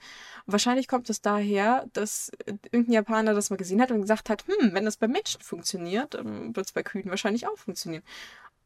[0.46, 4.44] Und wahrscheinlich kommt es daher, dass irgendein Japaner das mal gesehen hat und gesagt hat,
[4.46, 8.02] hm, wenn das bei Menschen funktioniert, wird es bei Kühen wahrscheinlich auch funktionieren.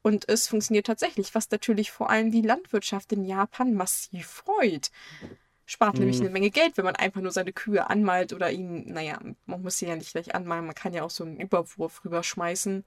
[0.03, 4.91] Und es funktioniert tatsächlich, was natürlich vor allem die Landwirtschaft in Japan massiv freut.
[5.66, 6.01] Spart mhm.
[6.01, 9.62] nämlich eine Menge Geld, wenn man einfach nur seine Kühe anmalt oder ihnen, naja, man
[9.62, 12.85] muss sie ja nicht gleich anmalen, man kann ja auch so einen Überwurf rüberschmeißen.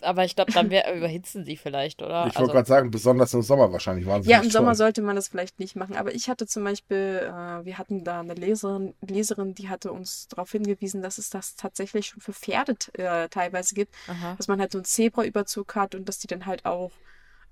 [0.00, 2.26] Aber ich glaube, dann wär, überhitzen sie vielleicht, oder?
[2.26, 4.76] Ich wollte also, gerade sagen, besonders im Sommer wahrscheinlich waren sie Ja, im Sommer toll.
[4.76, 5.96] sollte man das vielleicht nicht machen.
[5.96, 10.28] Aber ich hatte zum Beispiel, äh, wir hatten da eine Leserin, Leserin, die hatte uns
[10.28, 13.94] darauf hingewiesen, dass es das tatsächlich schon für Pferde äh, teilweise gibt.
[14.08, 14.34] Aha.
[14.36, 16.92] Dass man halt so einen Zebra-Überzug hat und dass die dann halt auch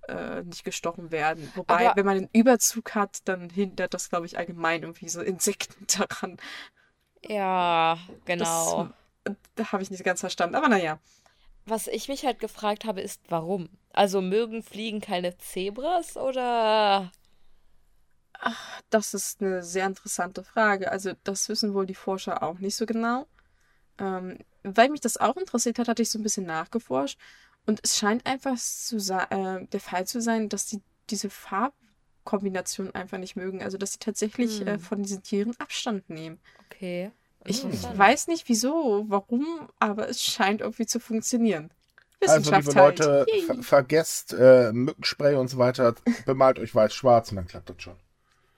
[0.08, 1.50] äh, nicht gestochen werden.
[1.54, 5.20] Wobei, Aber wenn man einen Überzug hat, dann hindert das, glaube ich, allgemein irgendwie so
[5.20, 6.36] Insekten daran.
[7.26, 8.90] Ja, genau.
[9.24, 10.56] Das, da habe ich nicht ganz verstanden.
[10.56, 10.98] Aber naja
[11.66, 13.68] was ich mich halt gefragt habe, ist, warum?
[13.92, 17.12] Also mögen Fliegen keine Zebras oder?
[18.34, 20.90] Ach, das ist eine sehr interessante Frage.
[20.90, 23.26] Also das wissen wohl die Forscher auch nicht so genau.
[23.98, 27.18] Ähm, weil mich das auch interessiert hat, hatte ich so ein bisschen nachgeforscht.
[27.66, 33.18] Und es scheint einfach zu äh, der Fall zu sein, dass sie diese Farbkombination einfach
[33.18, 33.62] nicht mögen.
[33.62, 34.68] Also dass sie tatsächlich äh, hm.
[34.68, 36.38] äh, von diesen Tieren Abstand nehmen.
[36.66, 37.12] Okay.
[37.46, 41.70] Ich weiß nicht wieso, warum, aber es scheint irgendwie zu funktionieren.
[42.26, 42.98] Also, liebe halt.
[42.98, 47.82] Leute, ver vergesst äh, Mückenspray und so weiter, bemalt euch weiß-schwarz und dann klappt das
[47.82, 47.96] schon.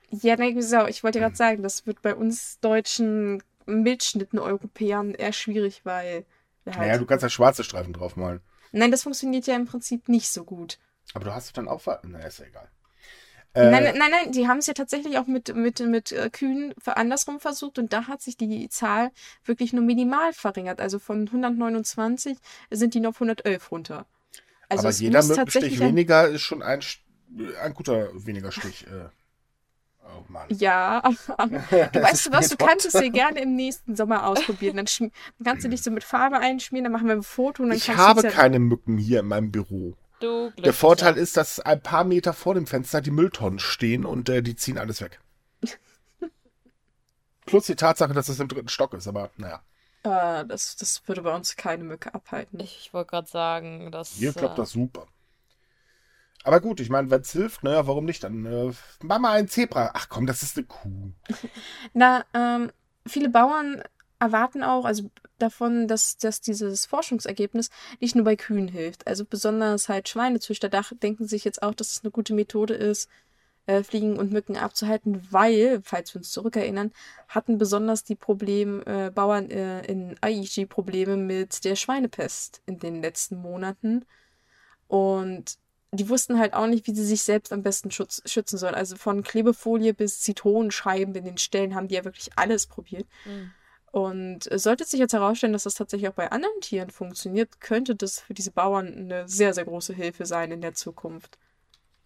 [0.09, 0.87] Ja, nein, wieso?
[0.87, 6.25] Ich wollte gerade sagen, das wird bei uns deutschen Milchschnitten Europäern eher schwierig, weil.
[6.65, 8.41] Halt naja, du kannst ja schwarze Streifen draufmalen.
[8.71, 10.79] Nein, das funktioniert ja im Prinzip nicht so gut.
[11.13, 11.85] Aber du hast dann auch.
[12.03, 12.69] Naja, ist ja egal.
[13.57, 16.75] Äh, nein, nein, nein, die haben es ja tatsächlich auch mit, mit, mit äh, Kühen
[16.85, 19.09] andersrum versucht und da hat sich die Zahl
[19.45, 20.79] wirklich nur minimal verringert.
[20.79, 22.37] Also von 129
[22.69, 24.05] sind die noch auf 111 runter.
[24.69, 26.81] Also Aber jeder Stich weniger ist schon ein,
[27.63, 28.85] ein guter weniger Stich.
[28.85, 29.09] Äh.
[30.05, 30.45] Oh Mann.
[30.49, 31.47] Ja, aber,
[31.91, 34.77] du weißt du was, du kannst es dir gerne im nächsten Sommer ausprobieren.
[34.77, 35.11] Dann, dann,
[35.43, 37.63] kannst du dich so mit Farbe einschmieren, dann machen wir ein Foto.
[37.63, 39.95] Und dann ich habe keine Mücken hier in meinem Büro.
[40.19, 44.29] Du Der Vorteil ist, dass ein paar Meter vor dem Fenster die Mülltonnen stehen und
[44.29, 45.19] äh, die ziehen alles weg.
[47.45, 49.61] Plus die Tatsache, dass es im dritten Stock ist, aber naja.
[50.03, 52.59] Äh, das, das würde bei uns keine Mücke abhalten.
[52.59, 54.13] Ich wollte gerade sagen, dass.
[54.13, 55.07] Hier klappt äh, das super.
[56.43, 58.23] Aber gut, ich meine, wenn es hilft, naja, warum nicht?
[58.23, 58.71] Dann äh,
[59.03, 59.91] mach mal einen Zebra.
[59.93, 61.11] Ach komm, das ist eine Kuh.
[61.93, 62.71] Na, ähm,
[63.05, 63.83] viele Bauern
[64.19, 69.07] erwarten auch, also davon, dass, dass dieses Forschungsergebnis nicht nur bei Kühen hilft.
[69.07, 73.09] Also besonders halt Schweinezüchter denken sich jetzt auch, dass es eine gute Methode ist,
[73.67, 76.91] äh, Fliegen und Mücken abzuhalten, weil, falls wir uns zurückerinnern,
[77.27, 83.01] hatten besonders die Problem, äh, Bauern äh, in Aichi Probleme mit der Schweinepest in den
[83.01, 84.05] letzten Monaten.
[84.87, 85.57] Und
[85.91, 88.75] die wussten halt auch nicht, wie sie sich selbst am besten schutz, schützen sollen.
[88.75, 93.05] Also von Klebefolie bis Zitronenscheiben in den Stellen haben die ja wirklich alles probiert.
[93.25, 93.51] Mhm.
[93.91, 98.19] Und sollte sich jetzt herausstellen, dass das tatsächlich auch bei anderen Tieren funktioniert, könnte das
[98.19, 101.37] für diese Bauern eine sehr, sehr große Hilfe sein in der Zukunft.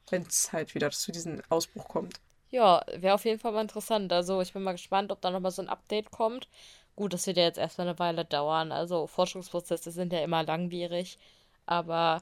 [0.10, 2.20] Wenn es halt wieder zu diesem Ausbruch kommt.
[2.50, 4.12] Ja, wäre auf jeden Fall mal interessant.
[4.12, 6.50] Also ich bin mal gespannt, ob da nochmal so ein Update kommt.
[6.96, 8.72] Gut, das wird ja jetzt erstmal eine Weile dauern.
[8.72, 11.18] Also Forschungsprozesse sind ja immer langwierig.
[11.66, 12.22] Aber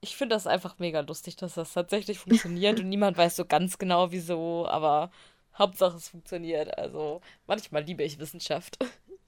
[0.00, 3.78] ich finde das einfach mega lustig, dass das tatsächlich funktioniert und niemand weiß so ganz
[3.78, 4.66] genau wieso.
[4.68, 5.10] Aber
[5.56, 6.76] Hauptsache es funktioniert.
[6.78, 8.78] Also manchmal liebe ich Wissenschaft.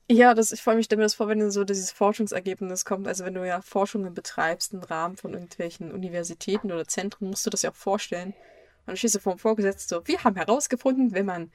[0.09, 3.09] Ja, das, ich freue mich mir das vor, wenn so dieses Forschungsergebnis kommt.
[3.09, 7.51] Also wenn du ja Forschungen betreibst im Rahmen von irgendwelchen Universitäten oder Zentren, musst du
[7.51, 8.29] das ja auch vorstellen.
[8.29, 11.51] Und dann stehst du vor dem Vorgesetzten so, wir haben herausgefunden, wenn man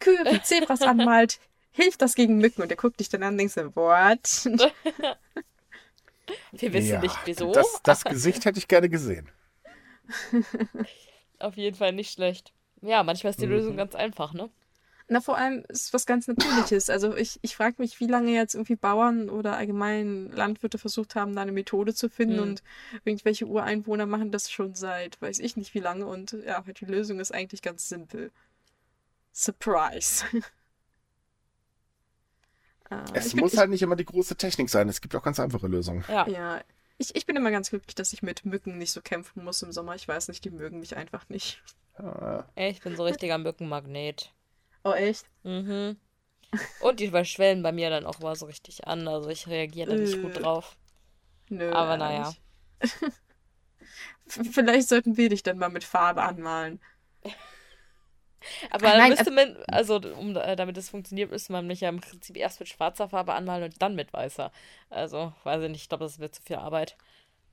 [0.00, 1.38] Kühe wie Zebras anmalt,
[1.70, 2.62] hilft das gegen Mücken.
[2.62, 4.44] Und der guckt dich dann an und denkst so, what?
[6.52, 7.52] Wir wissen ja, nicht wieso.
[7.52, 9.28] Das, das Gesicht hätte ich gerne gesehen.
[11.38, 12.52] Auf jeden Fall nicht schlecht.
[12.84, 13.52] Ja, manchmal ist die mhm.
[13.52, 14.50] Lösung ganz einfach, ne?
[15.06, 16.88] Na, vor allem ist was ganz Natürliches.
[16.88, 21.34] Also ich, ich frage mich, wie lange jetzt irgendwie Bauern oder allgemein Landwirte versucht haben,
[21.34, 22.42] da eine Methode zu finden mhm.
[22.42, 22.62] und
[23.04, 27.20] irgendwelche Ureinwohner machen das schon seit weiß ich nicht wie lange und ja, die Lösung
[27.20, 28.30] ist eigentlich ganz simpel.
[29.32, 30.24] Surprise.
[32.90, 35.38] äh, es muss bin, halt nicht immer die große Technik sein, es gibt auch ganz
[35.38, 36.04] einfache Lösungen.
[36.08, 36.26] Ja.
[36.28, 36.62] ja.
[36.98, 39.72] Ich, ich bin immer ganz glücklich, dass ich mit Mücken nicht so kämpfen muss im
[39.72, 39.94] Sommer.
[39.94, 41.62] Ich weiß nicht, die mögen mich einfach nicht.
[41.98, 42.46] Ja.
[42.56, 44.32] Ich bin so richtiger Mückenmagnet.
[44.84, 45.26] Oh, echt?
[45.42, 45.96] Mhm.
[46.80, 49.08] Und die verschwellen bei mir dann auch mal so richtig an.
[49.08, 50.40] Also ich reagiere da nicht gut äh.
[50.40, 50.76] drauf.
[51.48, 51.72] Nö.
[51.72, 52.32] Aber naja.
[54.26, 56.80] Vielleicht sollten wir dich dann mal mit Farbe anmalen.
[58.70, 62.00] Aber nein, müsste man, also um, äh, damit es funktioniert, müsste man mich ja im
[62.00, 64.50] Prinzip erst mit schwarzer Farbe anmalen und dann mit weißer.
[64.90, 66.96] Also, weiß ich nicht, ich glaube, das wird zu viel Arbeit.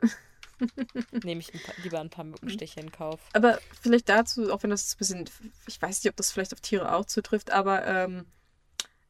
[1.24, 3.20] Nehme ich ein paar, lieber ein paar Mückenstiche in Kauf.
[3.34, 5.30] Aber vielleicht dazu, auch wenn das ein bisschen,
[5.68, 8.26] ich weiß nicht, ob das vielleicht auf Tiere auch zutrifft, aber ähm,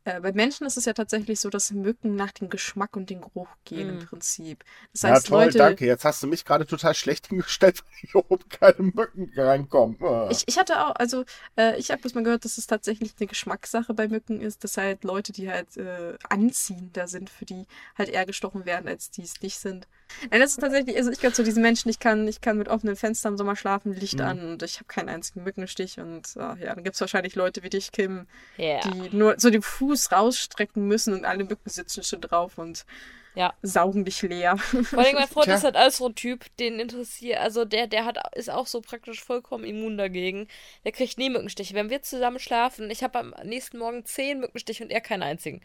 [0.04, 3.22] äh, bei Menschen ist es ja tatsächlich so, dass Mücken nach dem Geschmack und dem
[3.22, 4.00] Geruch gehen im Mm.
[4.00, 4.64] Prinzip.
[4.94, 5.86] Das Ja, heißt, toll, Leute, danke.
[5.86, 9.98] Jetzt hast du mich gerade total schlecht hingestellt, weil hier oben keine Mücken reinkommen.
[10.04, 10.30] Ah.
[10.30, 11.26] Ich, ich hatte auch, also
[11.58, 14.78] äh, ich habe bloß mal gehört, dass es tatsächlich eine Geschmackssache bei Mücken ist, dass
[14.78, 19.24] halt Leute, die halt äh, anziehender sind, für die halt eher gestochen werden, als die
[19.24, 19.88] es nicht sind.
[20.30, 22.68] Nein, das ist tatsächlich, also ich gehöre zu diesen Menschen, ich kann, ich kann mit
[22.68, 24.26] offenen Fenstern im Sommer schlafen, Licht Mhm.
[24.26, 27.64] an und ich habe keinen einzigen Mückenstich und äh, ja, dann gibt es wahrscheinlich Leute
[27.64, 28.80] wie dich, Kim, Ja.
[28.82, 32.86] die nur so den Fuß rausstrecken müssen und alle Mücken sitzen schon drauf und
[33.34, 33.54] Ja.
[33.62, 34.58] saugen dich leer.
[34.58, 35.56] Vor allem mein Freund Tja.
[35.56, 38.82] ist halt alles so ein Typ, den interessiert, also der, der hat, ist auch so
[38.82, 40.48] praktisch vollkommen immun dagegen.
[40.84, 41.74] Der kriegt nie Mückenstiche.
[41.74, 45.62] Wenn wir zusammen schlafen, ich habe am nächsten Morgen zehn Mückenstiche und er keinen einzigen.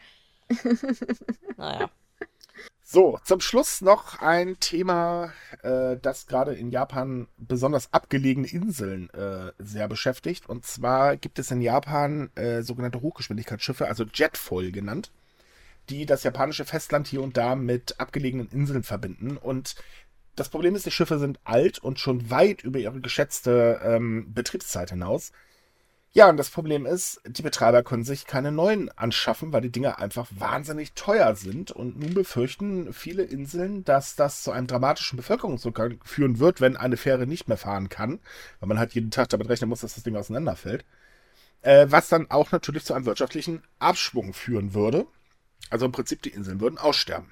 [1.57, 1.89] Naja.
[2.89, 9.51] So, zum Schluss noch ein Thema, äh, das gerade in Japan besonders abgelegene Inseln äh,
[9.59, 10.47] sehr beschäftigt.
[10.47, 15.11] Und zwar gibt es in Japan äh, sogenannte Hochgeschwindigkeitsschiffe, also Jetfoil genannt,
[15.89, 19.35] die das japanische Festland hier und da mit abgelegenen Inseln verbinden.
[19.35, 19.75] Und
[20.37, 24.91] das Problem ist, die Schiffe sind alt und schon weit über ihre geschätzte ähm, Betriebszeit
[24.91, 25.33] hinaus.
[26.13, 29.99] Ja, und das Problem ist, die Betreiber können sich keine neuen anschaffen, weil die Dinger
[29.99, 31.71] einfach wahnsinnig teuer sind.
[31.71, 36.97] Und nun befürchten viele Inseln, dass das zu einem dramatischen Bevölkerungsrückgang führen wird, wenn eine
[36.97, 38.19] Fähre nicht mehr fahren kann,
[38.59, 40.85] weil man halt jeden Tag damit rechnen muss, dass das Ding auseinanderfällt.
[41.61, 45.05] Äh, was dann auch natürlich zu einem wirtschaftlichen Abschwung führen würde.
[45.69, 47.31] Also im Prinzip die Inseln würden aussterben.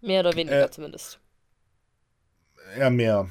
[0.00, 1.18] Mehr oder weniger Äh, zumindest.
[2.76, 3.28] Eher mehr.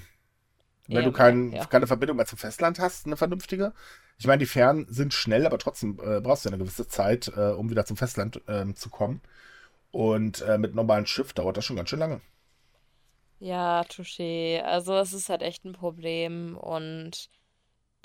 [0.89, 1.65] Wenn Eher du kein, ja.
[1.65, 3.73] keine Verbindung mehr zum Festland hast, eine vernünftige.
[4.17, 7.31] Ich meine, die Fähren sind schnell, aber trotzdem äh, brauchst du ja eine gewisse Zeit,
[7.37, 9.21] äh, um wieder zum Festland ähm, zu kommen.
[9.91, 12.21] Und äh, mit normalen Schiff dauert das schon ganz schön lange.
[13.39, 14.61] Ja, touché.
[14.63, 17.29] Also es ist halt echt ein Problem und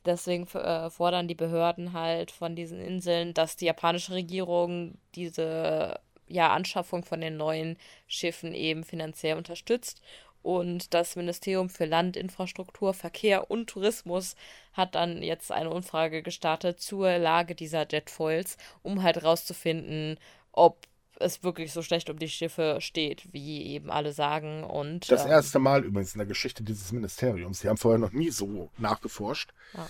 [0.05, 6.53] deswegen äh, fordern die Behörden halt von diesen Inseln, dass die japanische Regierung diese ja,
[6.53, 7.76] Anschaffung von den neuen
[8.07, 10.01] Schiffen eben finanziell unterstützt.
[10.45, 14.36] Und das Ministerium für Land, Infrastruktur, Verkehr und Tourismus
[14.74, 20.18] hat dann jetzt eine Umfrage gestartet zur Lage dieser Jetfoils, um halt rauszufinden,
[20.53, 20.86] ob
[21.18, 24.64] es wirklich so schlecht um die Schiffe steht, wie eben alle sagen.
[24.64, 27.61] Und Das ähm, erste Mal übrigens in der Geschichte dieses Ministeriums.
[27.61, 29.55] Die haben vorher noch nie so nachgeforscht.
[29.72, 29.88] Ja.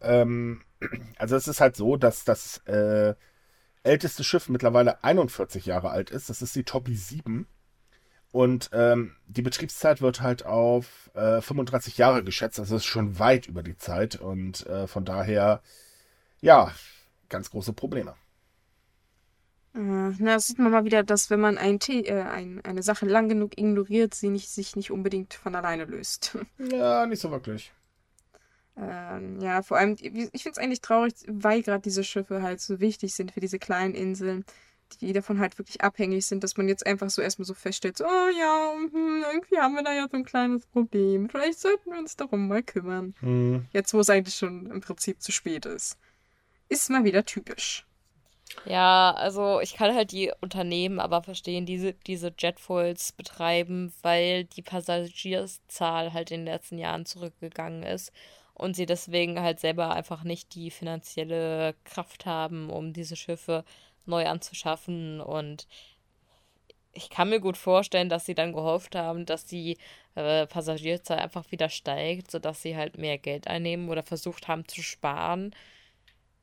[0.00, 0.62] Ähm,
[1.16, 3.14] also es ist halt so, dass das äh,
[3.84, 6.28] älteste Schiff mittlerweile 41 Jahre alt ist.
[6.28, 7.46] Das ist die Topi 7.
[8.32, 12.58] Und ähm, die Betriebszeit wird halt auf äh, 35 Jahre geschätzt.
[12.58, 14.16] Das ist schon weit über die Zeit.
[14.16, 15.60] Und äh, von daher,
[16.40, 16.72] ja,
[17.28, 18.14] ganz große Probleme.
[19.74, 19.78] Äh,
[20.18, 23.06] Na, das sieht man mal wieder, dass wenn man ein The äh, ein, eine Sache
[23.06, 26.36] lang genug ignoriert, sie nicht, sich nicht unbedingt von alleine löst.
[26.58, 27.72] Ja, nicht so wirklich.
[28.76, 32.80] Ähm, ja, vor allem, ich finde es eigentlich traurig, weil gerade diese Schiffe halt so
[32.80, 34.44] wichtig sind für diese kleinen Inseln,
[34.98, 38.04] die davon halt wirklich abhängig sind, dass man jetzt einfach so erstmal so feststellt, so,
[38.04, 41.28] oh ja, hm, irgendwie haben wir da ja so ein kleines Problem.
[41.28, 43.14] Vielleicht sollten wir uns darum mal kümmern.
[43.20, 43.66] Hm.
[43.72, 45.98] Jetzt, wo es eigentlich schon im Prinzip zu spät ist.
[46.68, 47.86] Ist mal wieder typisch.
[48.66, 54.62] Ja, also ich kann halt die Unternehmen aber verstehen, diese, diese Jetfoils betreiben, weil die
[54.62, 58.12] Passagierzahl halt in den letzten Jahren zurückgegangen ist
[58.54, 63.64] und sie deswegen halt selber einfach nicht die finanzielle Kraft haben, um diese Schiffe
[64.06, 65.20] neu anzuschaffen.
[65.20, 65.66] Und
[66.92, 69.78] ich kann mir gut vorstellen, dass sie dann gehofft haben, dass die
[70.14, 74.82] äh, Passagierzahl einfach wieder steigt, sodass sie halt mehr Geld einnehmen oder versucht haben zu
[74.82, 75.54] sparen.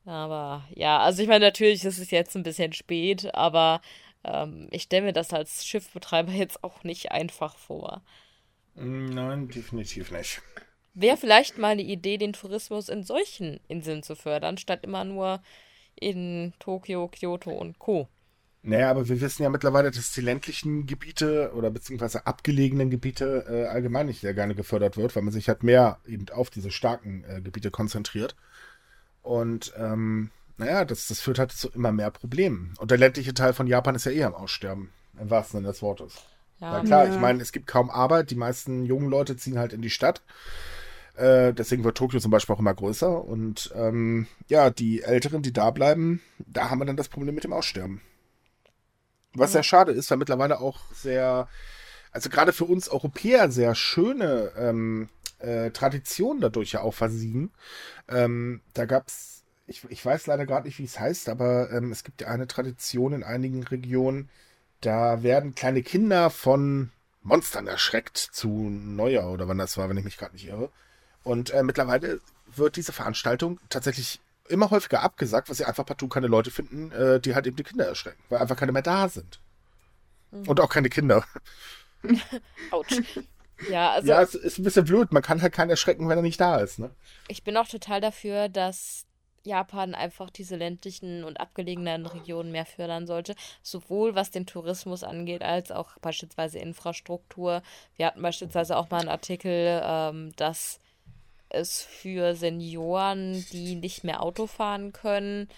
[0.04, 3.80] Aber ja, also ich meine, natürlich ist es jetzt ein bisschen spät, aber
[4.24, 8.02] ähm, ich stelle mir das als Schiffbetreiber jetzt auch nicht einfach vor.
[8.74, 10.42] Nein, definitiv nicht.
[10.94, 15.42] Wäre vielleicht mal eine Idee, den Tourismus in solchen Inseln zu fördern, statt immer nur
[16.00, 18.08] in Tokio, Kyoto und Co.
[18.62, 23.66] Naja, aber wir wissen ja mittlerweile, dass die ländlichen Gebiete oder beziehungsweise abgelegenen Gebiete äh,
[23.68, 27.24] allgemein nicht sehr gerne gefördert wird, weil man sich halt mehr eben auf diese starken
[27.24, 28.36] äh, Gebiete konzentriert.
[29.22, 32.74] Und ähm, naja, das, das führt halt zu immer mehr Problemen.
[32.78, 35.80] Und der ländliche Teil von Japan ist ja eher am Aussterben, im wahrsten Sinne des
[35.80, 36.16] Wortes.
[36.60, 37.14] Ja, Weil klar, Ja.
[37.14, 40.20] ich meine, es gibt kaum Arbeit, die meisten jungen Leute ziehen halt in die Stadt.
[41.20, 43.24] Äh, deswegen wird Tokio zum Beispiel auch immer größer.
[43.24, 47.44] Und ähm, ja, die Älteren, die da bleiben, da haben wir dann das Problem mit
[47.44, 48.00] dem Aussterben.
[49.34, 49.58] Was Ja.
[49.58, 51.48] sehr schade ist, weil mittlerweile auch sehr,
[52.10, 55.08] also gerade für uns Europäer sehr schöne ähm,
[55.38, 57.52] äh, Traditionen dadurch ja auch versiegen.
[58.08, 61.92] Ähm, da gab es ich, ich weiß leider gerade nicht, wie es heißt, aber ähm,
[61.92, 64.28] es gibt ja eine Tradition in einigen Regionen,
[64.80, 66.90] da werden kleine Kinder von
[67.22, 70.70] Monstern erschreckt zu Neujahr oder wann das war, wenn ich mich gerade nicht irre.
[71.22, 76.26] Und äh, mittlerweile wird diese Veranstaltung tatsächlich immer häufiger abgesagt, weil sie einfach partout keine
[76.26, 79.40] Leute finden, äh, die halt eben die Kinder erschrecken, weil einfach keine mehr da sind.
[80.30, 80.48] Mhm.
[80.48, 81.24] Und auch keine Kinder.
[82.70, 83.02] Autsch.
[83.68, 84.08] Ja, also.
[84.08, 85.12] Ja, es ist ein bisschen blöd.
[85.12, 86.90] Man kann halt keinen erschrecken, wenn er nicht da ist, ne?
[87.28, 89.06] Ich bin auch total dafür, dass
[89.42, 95.42] Japan einfach diese ländlichen und abgelegenen Regionen mehr fördern sollte, sowohl was den Tourismus angeht,
[95.42, 97.62] als auch beispielsweise Infrastruktur.
[97.96, 100.80] Wir hatten beispielsweise auch mal einen Artikel, ähm, dass
[101.50, 105.48] es für Senioren, die nicht mehr Auto fahren können,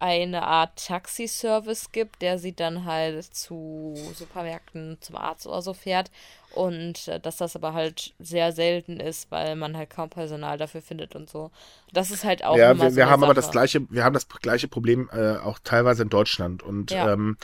[0.00, 6.10] eine Art Taxiservice gibt, der sie dann halt zu Supermärkten, zum Arzt oder so fährt.
[6.56, 10.80] Und äh, dass das aber halt sehr selten ist, weil man halt kaum Personal dafür
[10.80, 11.50] findet und so.
[11.92, 12.56] Das ist halt auch.
[12.56, 13.26] Ja, wir, so wir haben Sache.
[13.26, 16.62] aber das gleiche, wir haben das gleiche Problem äh, auch teilweise in Deutschland.
[16.62, 17.12] Und ja.
[17.12, 17.36] ähm,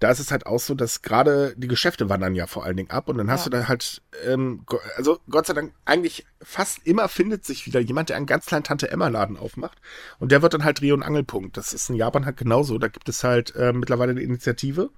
[0.00, 2.90] da ist es halt auch so, dass gerade die Geschäfte wandern ja vor allen Dingen
[2.90, 3.50] ab und dann hast ja.
[3.50, 4.66] du da halt, ähm,
[4.96, 8.64] also Gott sei Dank, eigentlich fast immer findet sich wieder jemand, der einen ganz kleinen
[8.64, 9.78] Tante-Emma-Laden aufmacht.
[10.18, 11.56] Und der wird dann halt Dreh- und Angelpunkt.
[11.56, 12.76] Das ist in Japan halt genauso.
[12.76, 14.90] Da gibt es halt äh, mittlerweile eine Initiative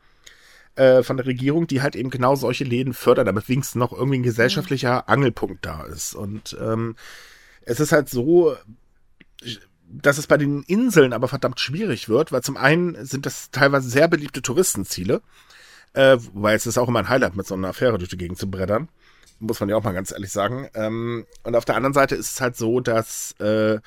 [0.76, 4.18] äh, von der Regierung, die halt eben genau solche Läden fördern, damit wenigstens noch irgendwie
[4.18, 5.02] ein gesellschaftlicher mhm.
[5.06, 6.14] Angelpunkt da ist.
[6.14, 6.96] Und ähm,
[7.62, 8.56] es ist halt so,
[9.88, 13.88] dass es bei den Inseln aber verdammt schwierig wird, weil zum einen sind das teilweise
[13.88, 15.22] sehr beliebte Touristenziele,
[15.92, 18.38] äh, weil es ist auch immer ein Highlight, mit so einer Affäre durch die Gegend
[18.38, 18.88] zu brettern.
[19.40, 20.68] Muss man ja auch mal ganz ehrlich sagen.
[20.74, 23.80] Ähm, und auf der anderen Seite ist es halt so, dass äh,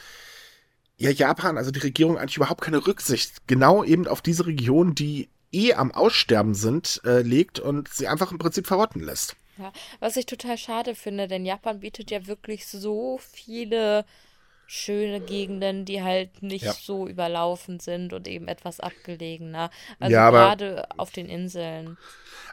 [0.97, 5.29] ja Japan, also die Regierung eigentlich überhaupt keine Rücksicht genau eben auf diese Region, die
[5.53, 9.35] eh am Aussterben sind, äh, legt und sie einfach im Prinzip verrotten lässt.
[9.57, 14.05] Ja, was ich total schade finde, denn Japan bietet ja wirklich so viele
[14.65, 16.73] schöne Gegenden, die halt nicht ja.
[16.73, 19.69] so überlaufen sind und eben etwas abgelegener.
[19.99, 21.97] Also ja, gerade auf den Inseln.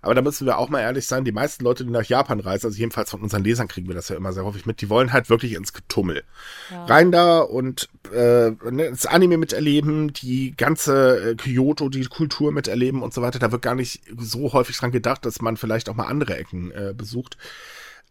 [0.02, 2.66] Aber da müssen wir auch mal ehrlich sein, die meisten Leute, die nach Japan reisen,
[2.66, 5.12] also jedenfalls von unseren Lesern kriegen wir das ja immer sehr häufig mit, die wollen
[5.12, 6.24] halt wirklich ins Getummel.
[6.70, 6.84] Ja.
[6.86, 13.02] Rein da und äh, ne, das Anime miterleben, die ganze äh, Kyoto, die Kultur miterleben
[13.02, 13.38] und so weiter.
[13.38, 16.70] Da wird gar nicht so häufig dran gedacht, dass man vielleicht auch mal andere Ecken
[16.70, 17.36] äh, besucht.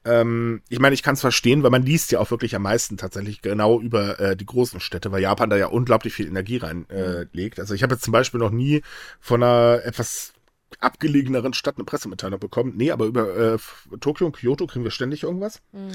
[0.06, 2.97] Ähm, ich meine, ich kann es verstehen, weil man liest ja auch wirklich am meisten
[2.97, 7.58] tatsächlich genau über äh, die großen Städte, weil Japan da ja unglaublich viel Energie reinlegt.
[7.58, 8.82] Äh, also ich habe jetzt zum Beispiel noch nie
[9.20, 10.34] von einer etwas
[10.80, 12.74] abgelegeneren Stadt eine Pressemitteilung bekommen.
[12.76, 13.58] Nee, aber über äh,
[14.00, 15.62] Tokio und Kyoto kriegen wir ständig irgendwas.
[15.72, 15.91] Mhm.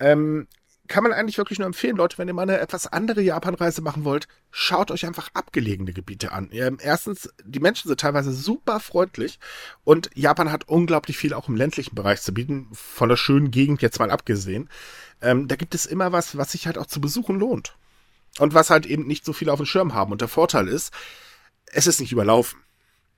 [0.00, 0.46] Ähm,
[0.90, 4.04] kann man eigentlich wirklich nur empfehlen, Leute, wenn ihr mal eine etwas andere Japanreise machen
[4.04, 6.50] wollt, schaut euch einfach abgelegene Gebiete an.
[6.50, 9.38] Erstens, die Menschen sind teilweise super freundlich
[9.84, 13.82] und Japan hat unglaublich viel auch im ländlichen Bereich zu bieten, von der schönen Gegend
[13.82, 14.68] jetzt mal abgesehen.
[15.22, 17.76] Ähm, da gibt es immer was, was sich halt auch zu besuchen lohnt.
[18.38, 20.10] Und was halt eben nicht so viele auf dem Schirm haben.
[20.10, 20.92] Und der Vorteil ist,
[21.66, 22.58] es ist nicht überlaufen.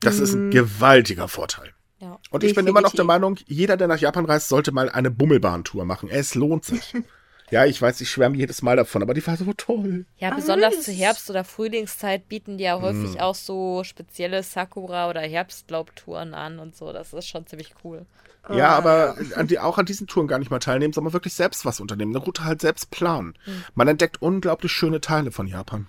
[0.00, 0.22] Das mhm.
[0.22, 0.50] ist ein mhm.
[0.50, 1.72] gewaltiger Vorteil.
[2.00, 2.54] Ja, und ich definitiv.
[2.56, 6.10] bin immer noch der Meinung, jeder, der nach Japan reist, sollte mal eine Bummelbahntour machen.
[6.10, 6.94] Es lohnt sich.
[7.52, 10.06] Ja, ich weiß, ich schwärme jedes Mal davon, aber die war so toll.
[10.16, 13.20] Ja, besonders zur Herbst- oder Frühlingszeit bieten die ja häufig mm.
[13.20, 16.94] auch so spezielle Sakura- oder Herbstlaubtouren an und so.
[16.94, 18.06] Das ist schon ziemlich cool.
[18.48, 18.78] Ja, ah.
[18.78, 21.78] aber an die, auch an diesen Touren gar nicht mal teilnehmen, sondern wirklich selbst was
[21.78, 22.16] unternehmen.
[22.16, 23.34] Eine Route halt selbst planen.
[23.44, 23.64] Mhm.
[23.74, 25.88] Man entdeckt unglaublich schöne Teile von Japan.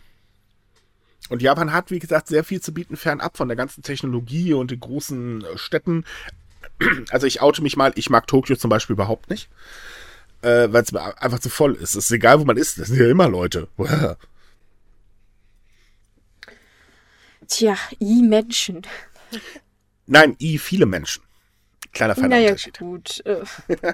[1.30, 4.70] Und Japan hat, wie gesagt, sehr viel zu bieten, fernab von der ganzen Technologie und
[4.70, 6.04] den großen äh, Städten.
[7.12, 9.50] Also ich oute mich mal, ich mag Tokio zum Beispiel überhaupt nicht
[10.44, 11.96] äh, weil es einfach zu voll ist.
[11.96, 13.68] Es ist egal, wo man ist, das sind ja immer Leute.
[17.48, 18.84] Tja, I-Menschen.
[20.06, 21.24] Nein, I viele Menschen.
[21.92, 22.80] Kleiner feiner naja, Unterschied.
[22.80, 23.26] gut.
[23.26, 23.44] Äh.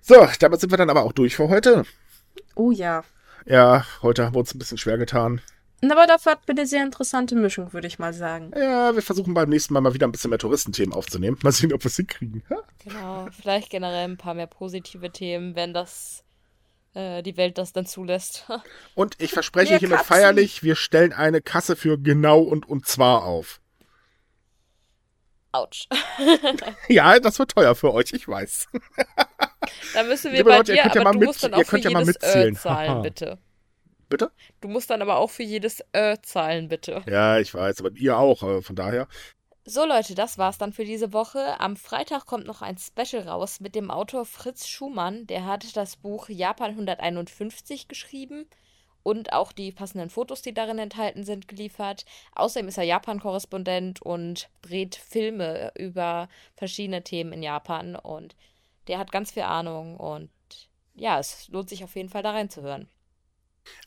[0.00, 1.84] so, damit sind wir dann aber auch durch für heute.
[2.54, 3.02] Oh ja.
[3.44, 5.40] Ja, heute haben wir uns ein bisschen schwer getan.
[5.82, 8.50] Aber dafür hat wir eine sehr interessante Mischung, würde ich mal sagen.
[8.56, 11.38] Ja, wir versuchen beim nächsten Mal mal wieder ein bisschen mehr Touristenthemen aufzunehmen.
[11.42, 12.42] Mal sehen, ob wir es hinkriegen.
[12.84, 16.24] Genau, vielleicht generell ein paar mehr positive Themen, wenn das
[16.94, 18.46] äh, die Welt das dann zulässt.
[18.94, 20.14] und ich verspreche wir hiermit Katzen.
[20.14, 23.60] feierlich, wir stellen eine Kasse für genau und und zwar auf.
[25.52, 25.88] Autsch.
[26.88, 28.66] ja, das wird teuer für euch, ich weiß.
[29.94, 31.78] da müssen wir Liebe bei Leute, dir, aber ja du mit, musst dann auch für
[31.78, 33.38] ja jedes Ö zahlen, bitte.
[34.08, 34.30] Bitte?
[34.60, 37.02] Du musst dann aber auch für jedes Ö zahlen, bitte.
[37.06, 39.06] Ja, ich weiß, aber ihr auch, äh, von daher.
[39.64, 41.60] So Leute, das war's dann für diese Woche.
[41.60, 45.26] Am Freitag kommt noch ein Special raus mit dem Autor Fritz Schumann.
[45.26, 48.46] Der hat das Buch Japan 151 geschrieben
[49.02, 52.04] und auch die passenden Fotos, die darin enthalten sind, geliefert.
[52.34, 58.36] Außerdem ist er Japan-Korrespondent und dreht Filme über verschiedene Themen in Japan und
[58.86, 60.30] der hat ganz viel Ahnung und
[60.94, 62.88] ja, es lohnt sich auf jeden Fall da reinzuhören.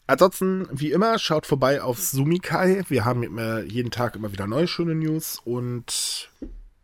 [0.08, 2.84] Ansonsten, wie immer, schaut vorbei auf Sumikai.
[2.90, 5.40] Wir haben immer, jeden Tag immer wieder neue schöne News.
[5.44, 6.30] Und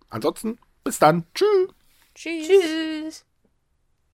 [0.10, 1.26] ansonsten, bis dann.
[1.34, 1.70] Tschüss.
[2.16, 2.48] Tschüss.
[2.48, 3.26] Tschüss.